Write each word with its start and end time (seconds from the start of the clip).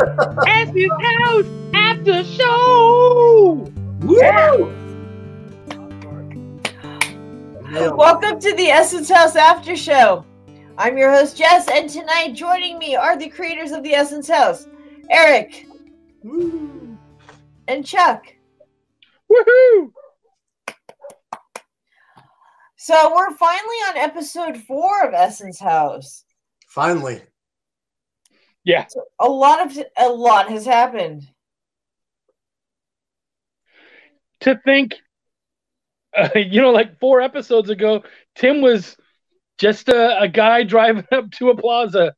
Essence 0.00 0.92
House 1.02 1.44
after 1.74 2.22
show. 2.22 3.68
Woo! 4.02 4.74
Welcome 7.96 8.38
to 8.38 8.54
the 8.54 8.68
Essence 8.68 9.10
House 9.10 9.34
After 9.34 9.74
Show. 9.74 10.24
I'm 10.76 10.96
your 10.96 11.10
host, 11.10 11.36
Jess, 11.36 11.68
and 11.68 11.90
tonight 11.90 12.34
joining 12.34 12.78
me 12.78 12.94
are 12.94 13.18
the 13.18 13.28
creators 13.28 13.72
of 13.72 13.82
the 13.82 13.92
Essence 13.92 14.28
House, 14.28 14.68
Eric 15.10 15.66
and 17.66 17.84
Chuck. 17.84 18.24
Woohoo! 19.28 19.90
So 22.76 23.16
we're 23.16 23.34
finally 23.34 23.76
on 23.88 23.96
episode 23.96 24.58
four 24.58 25.02
of 25.02 25.12
Essence 25.12 25.58
House. 25.58 26.22
Finally. 26.68 27.20
Yeah. 28.64 28.86
A 29.18 29.28
lot 29.28 29.66
of 29.66 29.78
a 29.96 30.08
lot 30.08 30.50
has 30.50 30.66
happened. 30.66 31.24
To 34.40 34.60
think, 34.64 34.94
uh, 36.16 36.28
you 36.34 36.60
know, 36.60 36.70
like 36.70 36.98
four 37.00 37.20
episodes 37.20 37.70
ago, 37.70 38.02
Tim 38.34 38.60
was 38.60 38.96
just 39.58 39.88
a, 39.88 40.20
a 40.20 40.28
guy 40.28 40.62
driving 40.64 41.04
up 41.12 41.30
to 41.32 41.50
a 41.50 41.56
plaza. 41.56 42.14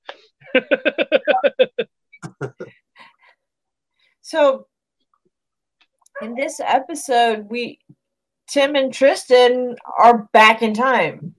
So 4.30 4.69
in 6.23 6.37
this 6.37 6.61
episode, 6.61 7.47
we 7.51 7.80
Tim 8.49 8.77
and 8.77 8.93
Tristan 8.93 9.75
are 9.99 10.29
back 10.33 10.63
in 10.63 10.73
time. 10.73 11.35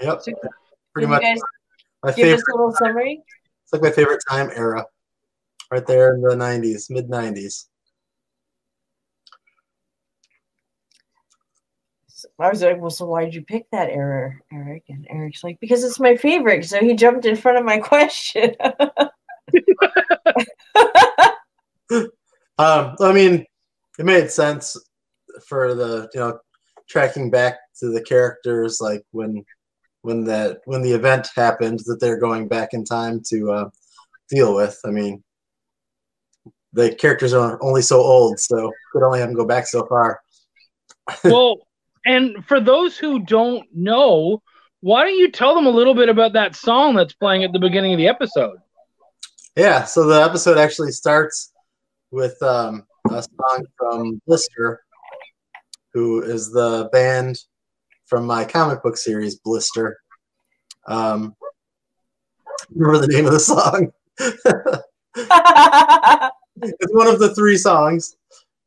Yep. 0.00 0.22
So 0.22 0.32
Pretty 0.92 1.06
much 1.06 1.22
guys 1.22 1.40
my 2.02 2.10
give 2.10 2.16
favorite. 2.16 2.34
us 2.34 2.44
a 2.52 2.56
little 2.56 2.72
summary? 2.72 3.22
It's 3.64 3.72
like 3.72 3.82
my 3.82 3.90
favorite 3.90 4.22
time 4.28 4.50
era. 4.54 4.84
Right 5.70 5.86
there 5.86 6.14
in 6.14 6.20
the 6.20 6.34
90s, 6.34 6.90
mid 6.90 7.08
90s. 7.08 7.66
I 12.38 12.50
was 12.50 12.62
like, 12.62 12.80
well, 12.80 12.90
so 12.90 13.06
why 13.06 13.24
did 13.24 13.34
you 13.34 13.42
pick 13.42 13.68
that 13.70 13.88
era, 13.88 14.38
Eric? 14.52 14.84
And 14.88 15.06
Eric's 15.10 15.42
like, 15.42 15.58
because 15.60 15.82
it's 15.82 15.98
my 15.98 16.16
favorite. 16.16 16.64
So 16.64 16.78
he 16.80 16.94
jumped 16.94 17.24
in 17.24 17.36
front 17.36 17.58
of 17.58 17.64
my 17.64 17.78
question. 17.78 18.54
Um, 22.58 22.94
I 23.00 23.12
mean, 23.12 23.46
it 23.98 24.04
made 24.04 24.30
sense 24.30 24.76
for 25.48 25.74
the 25.74 26.08
you 26.14 26.20
know 26.20 26.38
tracking 26.88 27.30
back 27.30 27.56
to 27.80 27.90
the 27.90 28.00
characters, 28.00 28.78
like 28.80 29.02
when 29.10 29.44
when 30.02 30.24
that 30.24 30.60
when 30.66 30.82
the 30.82 30.92
event 30.92 31.28
happened 31.34 31.80
that 31.86 31.98
they're 32.00 32.18
going 32.18 32.48
back 32.48 32.70
in 32.72 32.84
time 32.84 33.22
to 33.28 33.50
uh, 33.50 33.70
deal 34.28 34.54
with. 34.54 34.78
I 34.84 34.90
mean, 34.90 35.22
the 36.72 36.94
characters 36.94 37.32
are 37.32 37.58
only 37.62 37.82
so 37.82 38.00
old, 38.00 38.38
so 38.38 38.70
could 38.92 39.02
only 39.02 39.20
have 39.20 39.28
them 39.28 39.36
go 39.36 39.46
back 39.46 39.66
so 39.66 39.86
far. 39.86 40.20
well, 41.24 41.56
and 42.04 42.44
for 42.46 42.60
those 42.60 42.96
who 42.96 43.20
don't 43.20 43.66
know, 43.74 44.42
why 44.80 45.04
don't 45.04 45.18
you 45.18 45.30
tell 45.30 45.54
them 45.54 45.66
a 45.66 45.70
little 45.70 45.94
bit 45.94 46.08
about 46.08 46.32
that 46.32 46.56
song 46.56 46.94
that's 46.94 47.14
playing 47.14 47.44
at 47.44 47.52
the 47.52 47.58
beginning 47.58 47.92
of 47.92 47.98
the 47.98 48.08
episode? 48.08 48.58
Yeah, 49.56 49.84
so 49.84 50.06
the 50.06 50.22
episode 50.22 50.58
actually 50.58 50.92
starts 50.92 51.52
with 52.10 52.42
um, 52.42 52.84
a 53.10 53.22
song 53.22 53.64
from 53.76 54.20
Blister, 54.26 54.82
who 55.92 56.22
is 56.22 56.50
the 56.50 56.88
band 56.92 57.38
from 58.12 58.26
my 58.26 58.44
comic 58.44 58.82
book 58.82 58.98
series, 58.98 59.36
Blister. 59.36 59.98
Um, 60.86 61.34
remember 62.68 62.98
the 62.98 63.10
name 63.10 63.24
of 63.24 63.32
the 63.32 63.40
song? 63.40 63.90
it's 64.18 64.44
one 66.92 67.06
of 67.06 67.18
the 67.18 67.34
three 67.34 67.56
songs 67.56 68.18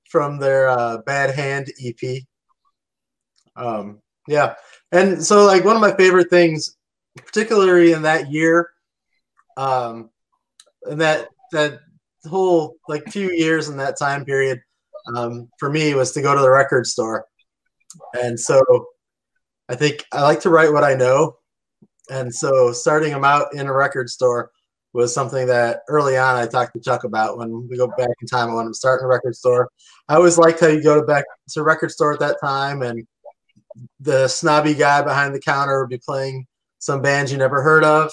from 0.09 0.39
their 0.39 0.67
uh, 0.67 0.97
Bad 1.05 1.35
Hand 1.35 1.67
EP. 1.79 2.23
Um, 3.55 4.01
yeah, 4.27 4.55
and 4.91 5.23
so 5.23 5.45
like 5.45 5.63
one 5.63 5.75
of 5.75 5.81
my 5.83 5.95
favorite 5.95 6.31
things, 6.31 6.75
particularly 7.15 7.91
in 7.91 8.01
that 8.01 8.31
year, 8.31 8.71
um, 9.57 10.09
and 10.89 10.99
that 11.01 11.27
that 11.51 11.81
whole 12.27 12.77
like 12.89 13.11
few 13.11 13.29
years 13.29 13.69
in 13.69 13.77
that 13.77 13.99
time 13.99 14.25
period, 14.25 14.59
um, 15.15 15.49
for 15.59 15.69
me 15.69 15.93
was 15.93 16.13
to 16.13 16.23
go 16.23 16.33
to 16.33 16.41
the 16.41 16.49
record 16.49 16.87
store, 16.87 17.27
and 18.15 18.39
so 18.39 18.87
I 19.69 19.75
think 19.75 20.05
I 20.11 20.21
like 20.21 20.41
to 20.41 20.49
write 20.49 20.71
what 20.71 20.83
I 20.83 20.93
know, 20.93 21.37
and 22.09 22.33
so 22.33 22.71
starting 22.71 23.11
them 23.11 23.23
out 23.23 23.53
in 23.53 23.67
a 23.67 23.73
record 23.73 24.09
store 24.09 24.51
was 24.93 25.13
something 25.13 25.47
that 25.47 25.81
early 25.89 26.17
on 26.17 26.35
I 26.35 26.45
talked 26.45 26.73
to 26.73 26.79
Chuck 26.79 27.03
about 27.03 27.37
when 27.37 27.67
we 27.67 27.77
go 27.77 27.87
back 27.97 28.09
in 28.21 28.27
time. 28.27 28.53
when 28.53 28.65
I'm 28.65 28.73
starting 28.73 29.03
a 29.03 29.07
record 29.07 29.35
store. 29.35 29.69
I 30.07 30.15
always 30.15 30.37
liked 30.37 30.61
how 30.61 30.67
you 30.67 30.81
go 30.81 30.99
to 30.99 31.05
back 31.05 31.25
to 31.49 31.63
record 31.63 31.91
store 31.91 32.13
at 32.13 32.19
that 32.19 32.37
time, 32.41 32.81
and 32.81 33.05
the 33.99 34.27
snobby 34.27 34.73
guy 34.73 35.01
behind 35.01 35.35
the 35.35 35.41
counter 35.41 35.81
would 35.81 35.89
be 35.89 35.97
playing 35.97 36.47
some 36.79 37.01
bands 37.01 37.31
you 37.31 37.37
never 37.37 37.61
heard 37.61 37.83
of, 37.83 38.11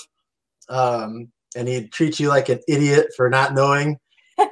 um, 0.68 1.30
and 1.54 1.68
he'd 1.68 1.92
treat 1.92 2.18
you 2.18 2.28
like 2.28 2.48
an 2.48 2.60
idiot 2.66 3.08
for 3.16 3.30
not 3.30 3.54
knowing. 3.54 3.98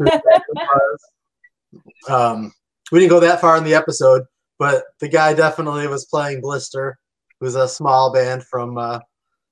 Um, 2.09 2.53
we 2.91 2.99
didn't 2.99 3.11
go 3.11 3.21
that 3.21 3.41
far 3.41 3.57
in 3.57 3.65
the 3.65 3.75
episode, 3.75 4.25
but 4.61 4.85
the 5.01 5.09
guy 5.09 5.33
definitely 5.33 5.87
was 5.87 6.05
playing 6.05 6.43
Blister, 6.43 6.99
who's 7.41 7.55
a 7.55 7.67
small 7.67 8.13
band 8.13 8.45
from 8.45 8.77
uh, 8.77 9.01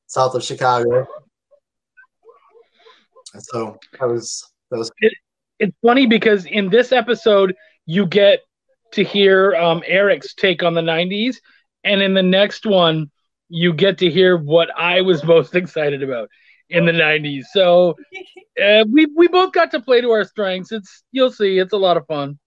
south 0.06 0.34
of 0.34 0.44
Chicago. 0.44 1.06
And 3.32 3.42
so 3.42 3.78
that 3.98 4.06
was 4.06 4.44
that 4.70 4.78
was 4.78 4.92
It's 5.58 5.74
funny 5.82 6.06
because 6.06 6.44
in 6.44 6.68
this 6.68 6.92
episode, 6.92 7.56
you 7.86 8.04
get 8.04 8.40
to 8.92 9.02
hear 9.02 9.56
um, 9.56 9.82
Eric's 9.86 10.34
take 10.34 10.62
on 10.62 10.74
the 10.74 10.82
90s, 10.82 11.36
and 11.84 12.02
in 12.02 12.12
the 12.12 12.22
next 12.22 12.66
one, 12.66 13.10
you 13.48 13.72
get 13.72 13.96
to 13.98 14.10
hear 14.10 14.36
what 14.36 14.68
I 14.76 15.00
was 15.00 15.24
most 15.36 15.56
excited 15.56 16.02
about 16.02 16.28
in 16.68 16.84
the 16.84 16.92
90s. 16.92 17.44
So 17.54 17.96
uh, 18.62 18.84
we, 18.92 19.06
we 19.16 19.26
both 19.28 19.52
got 19.52 19.70
to 19.70 19.80
play 19.80 20.02
to 20.02 20.10
our 20.10 20.24
strengths. 20.24 20.70
It's 20.70 21.02
You'll 21.12 21.32
see, 21.32 21.58
it's 21.58 21.72
a 21.72 21.78
lot 21.78 21.96
of 21.96 22.06
fun. 22.06 22.38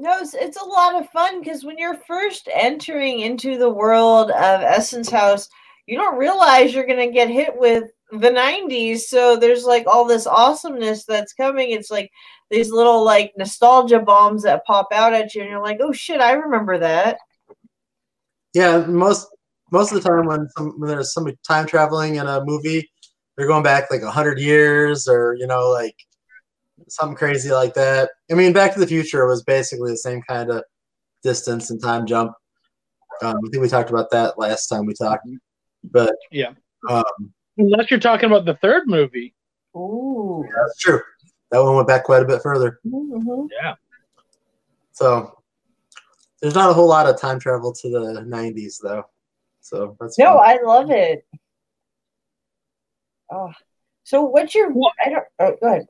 No, 0.00 0.18
it's, 0.20 0.34
it's 0.34 0.56
a 0.60 0.64
lot 0.64 0.94
of 0.94 1.10
fun 1.10 1.40
because 1.40 1.64
when 1.64 1.76
you're 1.76 1.98
first 2.06 2.48
entering 2.54 3.20
into 3.20 3.58
the 3.58 3.68
world 3.68 4.30
of 4.30 4.60
Essence 4.60 5.10
House, 5.10 5.48
you 5.86 5.96
don't 5.96 6.16
realize 6.16 6.72
you're 6.72 6.86
going 6.86 7.04
to 7.04 7.12
get 7.12 7.28
hit 7.28 7.58
with 7.58 7.84
the 8.12 8.30
90s. 8.30 9.00
So 9.00 9.36
there's 9.36 9.64
like 9.64 9.88
all 9.88 10.04
this 10.04 10.26
awesomeness 10.26 11.04
that's 11.04 11.32
coming. 11.32 11.72
It's 11.72 11.90
like 11.90 12.12
these 12.48 12.70
little 12.70 13.04
like 13.04 13.32
nostalgia 13.36 13.98
bombs 13.98 14.44
that 14.44 14.64
pop 14.66 14.86
out 14.92 15.14
at 15.14 15.34
you, 15.34 15.40
and 15.42 15.50
you're 15.50 15.62
like, 15.62 15.78
oh 15.80 15.92
shit, 15.92 16.20
I 16.20 16.32
remember 16.32 16.78
that. 16.78 17.18
yeah. 18.54 18.78
Most 18.86 19.26
most 19.72 19.92
of 19.92 20.00
the 20.00 20.08
time 20.08 20.26
when, 20.26 20.48
some, 20.50 20.78
when 20.78 20.88
there's 20.88 21.12
some 21.12 21.28
time 21.46 21.66
traveling 21.66 22.16
in 22.16 22.26
a 22.26 22.44
movie, 22.44 22.88
they're 23.36 23.48
going 23.48 23.64
back 23.64 23.90
like 23.90 24.02
hundred 24.02 24.38
years 24.38 25.08
or 25.08 25.34
you 25.34 25.46
know 25.46 25.70
like 25.70 25.96
something 26.88 27.16
crazy 27.16 27.50
like 27.50 27.74
that. 27.74 28.10
I 28.30 28.34
mean, 28.34 28.52
Back 28.52 28.74
to 28.74 28.80
the 28.80 28.86
Future 28.86 29.26
was 29.26 29.42
basically 29.42 29.90
the 29.90 29.96
same 29.96 30.22
kind 30.22 30.50
of 30.50 30.62
distance 31.22 31.70
and 31.70 31.82
time 31.82 32.06
jump. 32.06 32.32
Um, 33.22 33.36
I 33.44 33.48
think 33.50 33.62
we 33.62 33.68
talked 33.68 33.90
about 33.90 34.10
that 34.10 34.38
last 34.38 34.68
time 34.68 34.86
we 34.86 34.94
talked, 34.94 35.26
but 35.84 36.14
Yeah. 36.30 36.52
um, 36.88 37.04
Unless 37.56 37.90
you're 37.90 37.98
talking 37.98 38.26
about 38.30 38.44
the 38.44 38.54
third 38.56 38.86
movie. 38.86 39.34
Ooh. 39.76 40.44
that's 40.56 40.78
true. 40.78 41.00
That 41.50 41.62
one 41.62 41.74
went 41.74 41.88
back 41.88 42.04
quite 42.04 42.22
a 42.22 42.26
bit 42.26 42.42
further. 42.42 42.78
Mhm. 42.86 43.48
Yeah. 43.60 43.74
So 44.92 45.34
there's 46.40 46.54
not 46.54 46.70
a 46.70 46.72
whole 46.72 46.86
lot 46.88 47.08
of 47.08 47.18
time 47.20 47.40
travel 47.40 47.72
to 47.72 47.88
the 47.90 48.22
90s 48.26 48.78
though. 48.82 49.04
So 49.60 49.96
that's 50.00 50.18
No, 50.18 50.38
fun. 50.38 50.48
I 50.48 50.58
love 50.64 50.90
it. 50.90 51.26
Oh, 53.30 53.50
so 54.04 54.22
what's 54.22 54.54
your? 54.54 54.70
Well- 54.72 54.92
I 55.04 55.10
don't. 55.10 55.24
Oh, 55.40 55.56
go 55.60 55.66
ahead. 55.66 55.86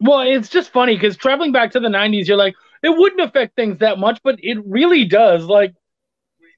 Well, 0.00 0.20
it's 0.20 0.48
just 0.48 0.72
funny 0.72 0.94
because 0.94 1.16
traveling 1.16 1.52
back 1.52 1.72
to 1.72 1.80
the 1.80 1.88
90s, 1.88 2.26
you're 2.26 2.36
like, 2.36 2.54
it 2.82 2.88
wouldn't 2.88 3.20
affect 3.20 3.54
things 3.54 3.78
that 3.78 3.98
much, 3.98 4.20
but 4.24 4.36
it 4.42 4.58
really 4.64 5.04
does. 5.04 5.44
Like, 5.44 5.74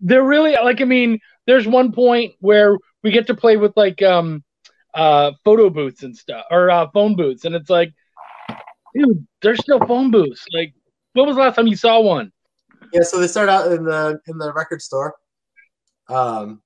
they're 0.00 0.22
really, 0.22 0.52
like, 0.52 0.80
I 0.80 0.84
mean, 0.84 1.18
there's 1.46 1.66
one 1.66 1.92
point 1.92 2.34
where 2.38 2.76
we 3.02 3.10
get 3.10 3.26
to 3.26 3.34
play 3.34 3.56
with, 3.56 3.76
like, 3.76 4.00
um, 4.02 4.44
uh, 4.94 5.32
photo 5.44 5.70
booths 5.70 6.02
and 6.02 6.16
stuff, 6.16 6.44
or 6.50 6.70
uh, 6.70 6.86
phone 6.94 7.16
booths. 7.16 7.44
And 7.44 7.54
it's 7.54 7.70
like, 7.70 7.92
dude, 8.94 9.26
there's 9.40 9.60
still 9.60 9.80
phone 9.86 10.10
booths. 10.10 10.44
Like, 10.52 10.74
when 11.14 11.26
was 11.26 11.36
the 11.36 11.42
last 11.42 11.56
time 11.56 11.66
you 11.66 11.76
saw 11.76 12.00
one? 12.00 12.32
Yeah, 12.92 13.02
so 13.02 13.18
they 13.18 13.26
start 13.26 13.48
out 13.48 13.72
in 13.72 13.84
the 13.84 14.20
in 14.26 14.38
the 14.38 14.52
record 14.52 14.82
store. 14.82 15.14
Um 16.08 16.60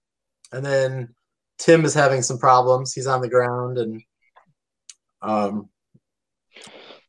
and 0.52 0.64
then 0.64 1.14
Tim 1.58 1.84
is 1.84 1.94
having 1.94 2.22
some 2.22 2.38
problems. 2.38 2.92
He's 2.92 3.06
on 3.06 3.20
the 3.20 3.28
ground 3.28 3.78
and 3.78 4.02
um 5.22 5.68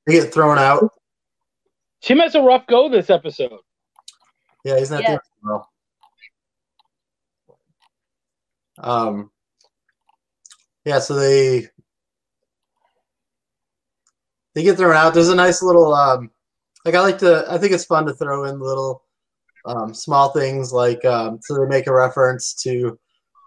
they 0.06 0.14
get 0.14 0.34
thrown 0.34 0.58
out. 0.58 0.92
Tim 2.02 2.20
has 2.20 2.36
a 2.36 2.42
rough 2.42 2.66
go 2.68 2.90
this 2.90 3.10
episode. 3.10 3.60
Yeah, 4.64 4.78
he's 4.80 4.92
not 4.92 5.02
Yeah. 5.02 5.08
doing 5.08 5.20
well. 5.44 5.70
Um, 8.80 9.32
yeah, 10.86 11.00
so 11.00 11.16
they 11.16 11.68
they 14.54 14.64
get 14.64 14.78
thrown 14.78 14.96
out. 14.96 15.14
There's 15.14 15.30
a 15.30 15.36
nice 15.36 15.62
little 15.62 15.94
um, 15.94 16.32
like 16.86 16.96
I 16.96 17.02
like 17.02 17.18
to. 17.20 17.46
I 17.50 17.58
think 17.58 17.74
it's 17.74 17.86
fun 17.86 18.06
to 18.06 18.14
throw 18.14 18.46
in 18.46 18.60
little 18.60 19.04
um, 19.66 19.94
small 19.94 20.30
things 20.30 20.72
like 20.72 21.04
um, 21.06 21.40
so 21.42 21.56
they 21.56 21.66
make 21.68 21.88
a 21.88 21.94
reference 21.94 22.54
to 22.64 22.98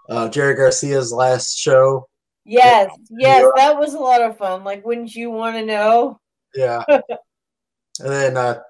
uh, 0.08 0.28
Jerry 0.28 0.54
Garcia's 0.54 1.12
last 1.12 1.56
show. 1.58 2.08
Yes, 2.44 2.90
yes, 3.10 3.46
that 3.56 3.78
was 3.78 3.94
a 3.94 3.98
lot 3.98 4.22
of 4.22 4.38
fun. 4.38 4.64
Like, 4.64 4.84
wouldn't 4.84 5.14
you 5.14 5.30
want 5.30 5.56
to 5.56 5.64
know? 5.64 6.18
Yeah. 6.54 6.82
and 6.88 7.02
then 7.98 8.36
uh, 8.36 8.60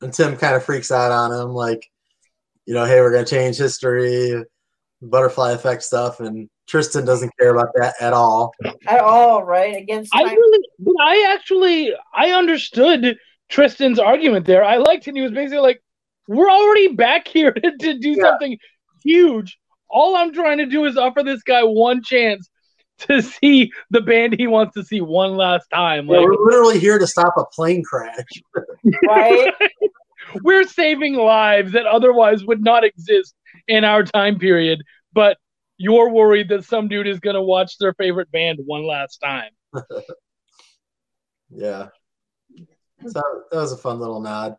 and 0.00 0.12
Tim 0.12 0.36
kind 0.36 0.56
of 0.56 0.64
freaks 0.64 0.90
out 0.90 1.12
on 1.12 1.32
him, 1.32 1.50
like, 1.50 1.86
you 2.66 2.74
know, 2.74 2.84
hey, 2.84 3.00
we're 3.00 3.12
gonna 3.12 3.24
change 3.24 3.56
history, 3.56 4.44
butterfly 5.02 5.52
effect 5.52 5.82
stuff, 5.82 6.20
and 6.20 6.48
Tristan 6.68 7.04
doesn't 7.04 7.32
care 7.38 7.54
about 7.54 7.68
that 7.76 7.94
at 8.00 8.12
all. 8.12 8.52
At 8.86 9.00
all, 9.00 9.42
right? 9.42 9.76
Against 9.76 10.14
I 10.14 10.22
really, 10.22 10.68
but 10.78 10.94
I 11.00 11.34
actually, 11.34 11.92
I 12.14 12.30
understood 12.32 13.16
Tristan's 13.48 13.98
argument 13.98 14.46
there. 14.46 14.64
I 14.64 14.76
liked 14.76 15.08
it. 15.08 15.14
He 15.14 15.22
was 15.22 15.32
basically 15.32 15.60
like, 15.60 15.82
"We're 16.26 16.50
already 16.50 16.88
back 16.88 17.26
here 17.26 17.52
to, 17.52 17.60
to 17.80 17.98
do 17.98 18.10
yeah. 18.10 18.22
something 18.22 18.58
huge. 19.02 19.58
All 19.88 20.16
I'm 20.16 20.34
trying 20.34 20.58
to 20.58 20.66
do 20.66 20.84
is 20.84 20.98
offer 20.98 21.22
this 21.22 21.42
guy 21.42 21.62
one 21.62 22.02
chance 22.02 22.50
to 23.06 23.22
see 23.22 23.72
the 23.90 24.00
band 24.00 24.34
he 24.38 24.46
wants 24.46 24.74
to 24.74 24.84
see 24.84 25.00
one 25.00 25.36
last 25.36 25.68
time. 25.72 26.06
Like, 26.06 26.20
yeah, 26.20 26.24
we're 26.24 26.44
literally 26.44 26.78
here 26.78 26.98
to 26.98 27.06
stop 27.06 27.34
a 27.36 27.44
plane 27.44 27.82
crash. 27.82 28.24
right? 29.08 29.52
we're 30.42 30.64
saving 30.64 31.14
lives 31.14 31.72
that 31.72 31.86
otherwise 31.86 32.44
would 32.44 32.62
not 32.62 32.84
exist 32.84 33.34
in 33.68 33.84
our 33.84 34.02
time 34.02 34.38
period, 34.38 34.82
but 35.12 35.36
you're 35.76 36.10
worried 36.10 36.48
that 36.48 36.64
some 36.64 36.88
dude 36.88 37.06
is 37.06 37.20
going 37.20 37.34
to 37.34 37.42
watch 37.42 37.78
their 37.78 37.94
favorite 37.94 38.30
band 38.32 38.58
one 38.64 38.86
last 38.86 39.18
time. 39.18 39.50
yeah. 41.50 41.88
So 43.06 43.22
that 43.52 43.58
was 43.58 43.72
a 43.72 43.76
fun 43.76 44.00
little 44.00 44.20
nod. 44.20 44.56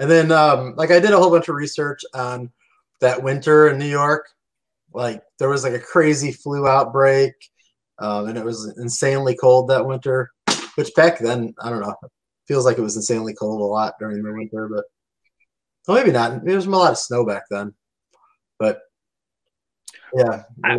And 0.00 0.10
then, 0.10 0.32
um, 0.32 0.74
like, 0.76 0.90
I 0.90 0.98
did 0.98 1.12
a 1.12 1.18
whole 1.18 1.30
bunch 1.30 1.48
of 1.48 1.54
research 1.54 2.02
on 2.14 2.52
that 3.00 3.22
winter 3.22 3.68
in 3.68 3.78
New 3.78 3.86
York 3.86 4.28
like 4.94 5.22
there 5.38 5.48
was 5.48 5.64
like 5.64 5.74
a 5.74 5.78
crazy 5.78 6.32
flu 6.32 6.66
outbreak, 6.66 7.32
um, 7.98 8.28
and 8.28 8.38
it 8.38 8.44
was 8.44 8.74
insanely 8.78 9.36
cold 9.36 9.68
that 9.68 9.86
winter. 9.86 10.30
Which 10.76 10.94
back 10.94 11.18
then, 11.18 11.54
I 11.60 11.70
don't 11.70 11.80
know, 11.80 11.96
feels 12.46 12.64
like 12.64 12.78
it 12.78 12.82
was 12.82 12.96
insanely 12.96 13.34
cold 13.34 13.60
a 13.60 13.64
lot 13.64 13.94
during 13.98 14.22
the 14.22 14.32
winter, 14.32 14.68
but 14.68 14.84
well, 15.86 15.96
maybe 15.96 16.12
not. 16.12 16.44
There 16.44 16.56
was 16.56 16.66
a 16.66 16.70
lot 16.70 16.92
of 16.92 16.98
snow 16.98 17.26
back 17.26 17.44
then, 17.50 17.74
but 18.58 18.80
yeah. 20.14 20.42
I, 20.64 20.78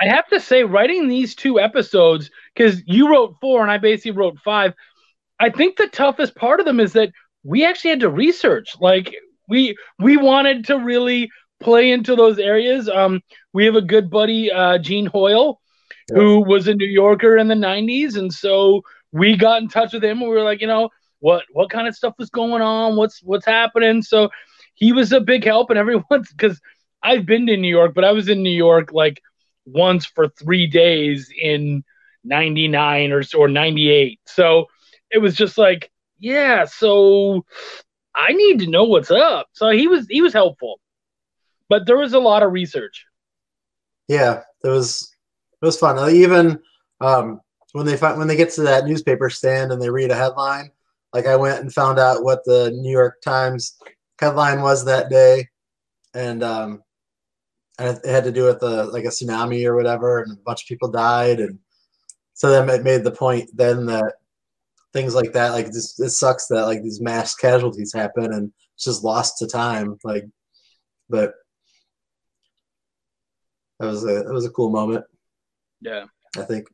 I 0.00 0.06
have 0.06 0.26
to 0.28 0.40
say, 0.40 0.64
writing 0.64 1.08
these 1.08 1.34
two 1.34 1.60
episodes 1.60 2.30
because 2.54 2.82
you 2.86 3.08
wrote 3.08 3.36
four 3.40 3.62
and 3.62 3.70
I 3.70 3.78
basically 3.78 4.12
wrote 4.12 4.38
five. 4.44 4.74
I 5.38 5.50
think 5.50 5.76
the 5.76 5.88
toughest 5.88 6.34
part 6.34 6.60
of 6.60 6.66
them 6.66 6.80
is 6.80 6.92
that 6.94 7.10
we 7.42 7.64
actually 7.64 7.90
had 7.90 8.00
to 8.00 8.10
research. 8.10 8.74
Like 8.80 9.14
we 9.48 9.76
we 9.98 10.16
wanted 10.16 10.66
to 10.66 10.78
really 10.78 11.30
play 11.64 11.90
into 11.90 12.14
those 12.14 12.38
areas. 12.38 12.88
Um, 12.88 13.20
we 13.52 13.64
have 13.64 13.74
a 13.74 13.82
good 13.82 14.10
buddy, 14.10 14.52
uh, 14.52 14.78
Gene 14.78 15.06
Hoyle, 15.06 15.60
yeah. 16.10 16.16
who 16.16 16.44
was 16.44 16.68
a 16.68 16.74
New 16.74 16.86
Yorker 16.86 17.36
in 17.36 17.48
the 17.48 17.54
'90s, 17.54 18.16
and 18.16 18.32
so 18.32 18.82
we 19.12 19.36
got 19.36 19.62
in 19.62 19.68
touch 19.68 19.92
with 19.92 20.04
him. 20.04 20.20
And 20.20 20.28
we 20.28 20.36
were 20.36 20.42
like, 20.42 20.60
you 20.60 20.66
know, 20.66 20.90
what 21.20 21.44
what 21.52 21.70
kind 21.70 21.88
of 21.88 21.96
stuff 21.96 22.14
was 22.18 22.30
going 22.30 22.62
on? 22.62 22.96
What's 22.96 23.22
what's 23.22 23.46
happening? 23.46 24.02
So 24.02 24.28
he 24.74 24.92
was 24.92 25.12
a 25.12 25.20
big 25.20 25.44
help, 25.44 25.70
and 25.70 25.78
everyone's 25.78 26.30
because 26.36 26.60
I've 27.02 27.26
been 27.26 27.46
to 27.46 27.56
New 27.56 27.68
York, 27.68 27.94
but 27.94 28.04
I 28.04 28.12
was 28.12 28.28
in 28.28 28.42
New 28.42 28.50
York 28.50 28.92
like 28.92 29.20
once 29.64 30.04
for 30.04 30.28
three 30.28 30.66
days 30.66 31.32
in 31.36 31.84
'99 32.24 33.12
or 33.12 33.22
or 33.36 33.48
'98. 33.48 34.20
So 34.26 34.66
it 35.10 35.18
was 35.18 35.34
just 35.34 35.56
like, 35.56 35.90
yeah. 36.18 36.64
So 36.64 37.44
I 38.14 38.32
need 38.32 38.60
to 38.60 38.66
know 38.70 38.84
what's 38.84 39.10
up. 39.10 39.48
So 39.52 39.70
he 39.70 39.88
was 39.88 40.06
he 40.08 40.20
was 40.20 40.32
helpful 40.32 40.80
but 41.68 41.86
there 41.86 41.96
was 41.96 42.12
a 42.12 42.18
lot 42.18 42.42
of 42.42 42.52
research. 42.52 43.04
Yeah, 44.08 44.42
it 44.62 44.68
was 44.68 45.14
it 45.60 45.64
was 45.64 45.78
fun. 45.78 46.14
Even 46.14 46.58
um, 47.00 47.40
when 47.72 47.86
they 47.86 47.96
find 47.96 48.18
when 48.18 48.28
they 48.28 48.36
get 48.36 48.50
to 48.50 48.62
that 48.62 48.86
newspaper 48.86 49.30
stand 49.30 49.72
and 49.72 49.80
they 49.80 49.90
read 49.90 50.10
a 50.10 50.16
headline, 50.16 50.70
like 51.12 51.26
I 51.26 51.36
went 51.36 51.60
and 51.60 51.72
found 51.72 51.98
out 51.98 52.22
what 52.24 52.44
the 52.44 52.70
New 52.70 52.92
York 52.92 53.20
Times 53.22 53.76
headline 54.20 54.60
was 54.60 54.84
that 54.84 55.10
day, 55.10 55.48
and 56.14 56.42
um, 56.42 56.82
and 57.78 57.98
it 57.98 58.06
had 58.06 58.24
to 58.24 58.32
do 58.32 58.44
with 58.44 58.60
the 58.60 58.84
like 58.84 59.04
a 59.04 59.08
tsunami 59.08 59.64
or 59.64 59.74
whatever, 59.74 60.22
and 60.22 60.32
a 60.32 60.42
bunch 60.44 60.62
of 60.62 60.68
people 60.68 60.90
died, 60.90 61.40
and 61.40 61.58
so 62.34 62.50
then 62.50 62.68
it 62.68 62.84
made 62.84 63.04
the 63.04 63.10
point 63.10 63.48
then 63.54 63.86
that 63.86 64.14
things 64.92 65.14
like 65.14 65.32
that, 65.32 65.50
like 65.50 65.66
this, 65.66 65.98
it 65.98 66.10
sucks 66.10 66.46
that 66.46 66.66
like 66.66 66.82
these 66.82 67.00
mass 67.00 67.34
casualties 67.34 67.92
happen 67.92 68.32
and 68.32 68.52
it's 68.74 68.84
just 68.84 69.04
lost 69.04 69.38
to 69.38 69.46
time, 69.46 69.98
like, 70.04 70.24
but 71.10 71.34
that 73.80 73.86
was 73.86 74.04
a 74.04 74.22
that 74.24 74.32
was 74.32 74.46
a 74.46 74.50
cool 74.50 74.70
moment. 74.70 75.04
Yeah, 75.80 76.04
I 76.36 76.42
think. 76.42 76.68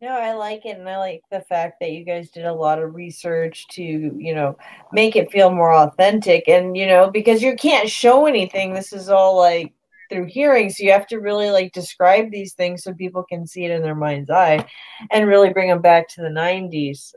No, 0.00 0.10
I 0.10 0.34
like 0.34 0.64
it, 0.64 0.78
and 0.78 0.88
I 0.88 0.96
like 0.98 1.22
the 1.32 1.40
fact 1.40 1.80
that 1.80 1.90
you 1.90 2.04
guys 2.04 2.30
did 2.30 2.44
a 2.44 2.52
lot 2.52 2.80
of 2.80 2.94
research 2.94 3.66
to, 3.72 3.82
you 3.82 4.32
know, 4.32 4.56
make 4.92 5.16
it 5.16 5.32
feel 5.32 5.50
more 5.50 5.74
authentic, 5.74 6.46
and 6.46 6.76
you 6.76 6.86
know, 6.86 7.10
because 7.10 7.42
you 7.42 7.56
can't 7.56 7.90
show 7.90 8.26
anything. 8.26 8.72
This 8.72 8.92
is 8.92 9.08
all 9.08 9.36
like 9.36 9.74
through 10.08 10.26
hearing, 10.26 10.70
so 10.70 10.84
you 10.84 10.92
have 10.92 11.08
to 11.08 11.18
really 11.18 11.50
like 11.50 11.72
describe 11.72 12.30
these 12.30 12.54
things 12.54 12.84
so 12.84 12.94
people 12.94 13.24
can 13.24 13.44
see 13.44 13.64
it 13.64 13.72
in 13.72 13.82
their 13.82 13.96
mind's 13.96 14.30
eye, 14.30 14.64
and 15.10 15.26
really 15.26 15.52
bring 15.52 15.68
them 15.68 15.82
back 15.82 16.08
to 16.10 16.20
the 16.22 16.28
'90s. 16.28 17.14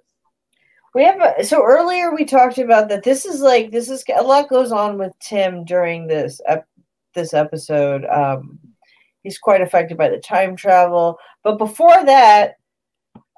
We 0.96 1.04
have 1.06 1.22
a, 1.22 1.44
so 1.46 1.64
earlier 1.64 2.14
we 2.14 2.26
talked 2.26 2.58
about 2.58 2.90
that. 2.90 3.04
This 3.04 3.26
is 3.26 3.42
like 3.42 3.72
this 3.72 3.90
is 3.90 4.04
a 4.14 4.24
lot 4.24 4.50
goes 4.50 4.72
on 4.72 4.98
with 4.98 5.14
Tim 5.20 5.66
during 5.66 6.08
this 6.08 6.42
this 7.14 7.34
episode. 7.34 8.06
Um, 8.06 8.60
he's 9.24 9.38
quite 9.38 9.62
affected 9.62 9.98
by 9.98 10.10
the 10.10 10.20
time 10.20 10.56
travel. 10.56 11.18
But 11.44 11.58
before 11.58 12.06
that, 12.06 12.56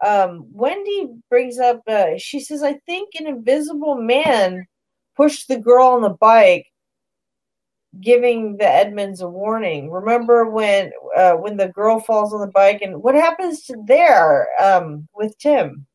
um, 0.05 0.45
Wendy 0.51 1.09
brings 1.29 1.59
up, 1.59 1.81
uh, 1.87 2.17
she 2.17 2.39
says, 2.39 2.61
I 2.63 2.73
think 2.85 3.09
an 3.15 3.27
invisible 3.27 3.95
man 3.95 4.67
pushed 5.15 5.47
the 5.47 5.57
girl 5.57 5.87
on 5.87 6.01
the 6.01 6.09
bike, 6.09 6.67
giving 8.01 8.57
the 8.57 8.67
Edmonds 8.67 9.21
a 9.21 9.29
warning. 9.29 9.89
Remember 9.89 10.49
when 10.49 10.91
uh, 11.15 11.33
when 11.33 11.57
the 11.57 11.69
girl 11.69 11.99
falls 11.99 12.33
on 12.33 12.41
the 12.41 12.47
bike 12.47 12.81
and 12.81 13.01
what 13.01 13.15
happens 13.15 13.63
to 13.65 13.77
there 13.85 14.49
um, 14.61 15.07
with 15.15 15.37
Tim? 15.37 15.85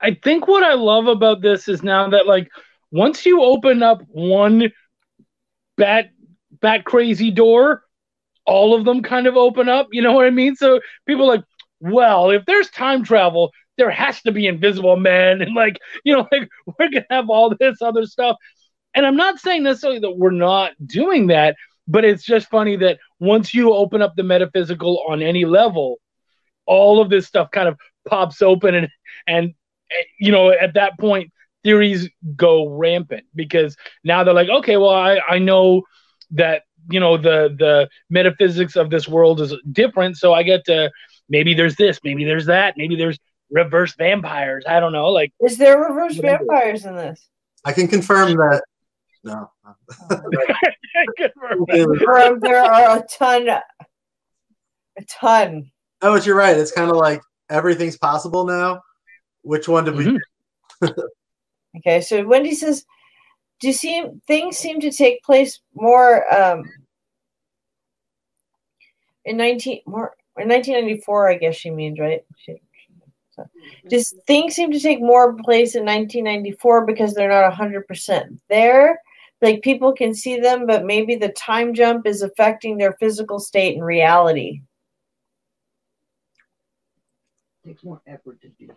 I 0.00 0.14
think 0.14 0.48
what 0.48 0.64
I 0.64 0.74
love 0.74 1.06
about 1.06 1.42
this 1.42 1.68
is 1.68 1.82
now 1.82 2.08
that 2.08 2.26
like 2.26 2.48
once 2.90 3.24
you 3.24 3.42
open 3.42 3.82
up 3.82 4.02
one 4.08 4.72
bat 5.80 6.10
bat 6.60 6.84
crazy 6.84 7.30
door, 7.30 7.82
all 8.44 8.74
of 8.74 8.84
them 8.84 9.02
kind 9.02 9.26
of 9.26 9.36
open 9.36 9.68
up. 9.68 9.88
You 9.92 10.02
know 10.02 10.12
what 10.12 10.26
I 10.26 10.30
mean? 10.30 10.54
So 10.54 10.80
people 11.06 11.26
like, 11.26 11.42
well, 11.80 12.30
if 12.30 12.44
there's 12.44 12.68
time 12.70 13.02
travel, 13.02 13.50
there 13.78 13.90
has 13.90 14.20
to 14.22 14.32
be 14.32 14.46
invisible 14.46 14.96
men, 14.96 15.40
and 15.40 15.54
like, 15.54 15.78
you 16.04 16.14
know, 16.14 16.28
like 16.32 16.48
we're 16.66 16.90
gonna 16.90 17.06
have 17.10 17.30
all 17.30 17.54
this 17.58 17.80
other 17.80 18.04
stuff. 18.04 18.36
And 18.94 19.06
I'm 19.06 19.16
not 19.16 19.38
saying 19.38 19.62
necessarily 19.62 20.00
that 20.00 20.18
we're 20.18 20.30
not 20.30 20.72
doing 20.84 21.28
that, 21.28 21.56
but 21.88 22.04
it's 22.04 22.24
just 22.24 22.50
funny 22.50 22.76
that 22.76 22.98
once 23.20 23.54
you 23.54 23.72
open 23.72 24.02
up 24.02 24.14
the 24.16 24.22
metaphysical 24.22 25.02
on 25.08 25.22
any 25.22 25.44
level, 25.44 25.98
all 26.66 27.00
of 27.00 27.08
this 27.08 27.26
stuff 27.26 27.50
kind 27.52 27.68
of 27.68 27.78
pops 28.08 28.42
open 28.42 28.74
and 28.74 28.88
and 29.26 29.54
eh, 29.90 30.04
you 30.18 30.32
know 30.32 30.50
at 30.50 30.74
that 30.74 30.98
point 30.98 31.30
theories 31.62 32.08
go 32.36 32.68
rampant 32.68 33.24
because 33.34 33.76
now 34.04 34.24
they're 34.24 34.34
like, 34.34 34.48
okay, 34.48 34.76
well, 34.76 34.90
I, 34.90 35.20
I 35.28 35.38
know 35.38 35.82
that 36.32 36.62
you 36.90 37.00
know 37.00 37.16
the 37.16 37.54
the 37.58 37.88
metaphysics 38.08 38.76
of 38.76 38.90
this 38.90 39.08
world 39.08 39.40
is 39.40 39.54
different, 39.72 40.16
so 40.16 40.32
I 40.32 40.42
get 40.42 40.64
to 40.66 40.90
maybe 41.28 41.54
there's 41.54 41.76
this, 41.76 42.00
maybe 42.04 42.24
there's 42.24 42.46
that, 42.46 42.74
maybe 42.76 42.96
there's 42.96 43.18
reverse 43.50 43.94
vampires. 43.96 44.64
I 44.68 44.80
don't 44.80 44.92
know. 44.92 45.08
Like, 45.08 45.32
is 45.40 45.58
there 45.58 45.78
reverse 45.80 46.16
vampires 46.16 46.84
in 46.84 46.96
this? 46.96 47.28
I 47.64 47.72
can 47.72 47.88
confirm 47.88 48.32
that. 48.32 48.62
No. 49.22 49.50
confirm 51.68 52.40
there 52.40 52.62
are 52.62 52.98
a 52.98 53.04
ton, 53.06 53.48
a 53.48 53.62
ton. 55.08 55.70
Oh, 56.02 56.14
but 56.14 56.26
you're 56.26 56.36
right. 56.36 56.56
It's 56.56 56.72
kind 56.72 56.90
of 56.90 56.96
like 56.96 57.20
everything's 57.50 57.98
possible 57.98 58.46
now. 58.46 58.80
Which 59.42 59.68
one 59.68 59.84
did 59.84 59.94
mm-hmm. 59.94 60.16
we? 60.80 60.88
Okay, 61.76 62.00
so 62.00 62.26
Wendy 62.26 62.54
says, 62.54 62.84
"Do 63.60 63.68
you 63.68 63.72
see 63.72 64.04
things 64.26 64.58
seem 64.58 64.80
to 64.80 64.90
take 64.90 65.22
place 65.22 65.60
more 65.74 66.32
um, 66.32 66.64
in 69.24 69.36
nineteen 69.36 69.80
more 69.86 70.16
in 70.38 70.48
nineteen 70.48 70.74
ninety 70.74 71.00
four? 71.00 71.28
I 71.30 71.38
guess 71.38 71.56
she 71.56 71.70
means 71.70 71.98
right. 71.98 72.24
She, 72.36 72.60
so, 73.30 73.48
does 73.88 74.14
things 74.26 74.54
seem 74.54 74.72
to 74.72 74.80
take 74.80 75.00
more 75.00 75.34
place 75.34 75.76
in 75.76 75.84
nineteen 75.84 76.24
ninety 76.24 76.52
four 76.52 76.84
because 76.84 77.14
they're 77.14 77.28
not 77.28 77.54
hundred 77.54 77.86
percent 77.86 78.40
there? 78.48 79.00
Like 79.42 79.62
people 79.62 79.92
can 79.92 80.14
see 80.14 80.38
them, 80.38 80.66
but 80.66 80.84
maybe 80.84 81.14
the 81.14 81.30
time 81.30 81.72
jump 81.72 82.06
is 82.06 82.22
affecting 82.22 82.76
their 82.76 82.94
physical 82.94 83.38
state 83.38 83.76
and 83.76 83.84
reality." 83.84 84.62
takes 87.64 87.84
more 87.84 88.00
effort 88.06 88.40
to 88.40 88.48
do. 88.48 88.68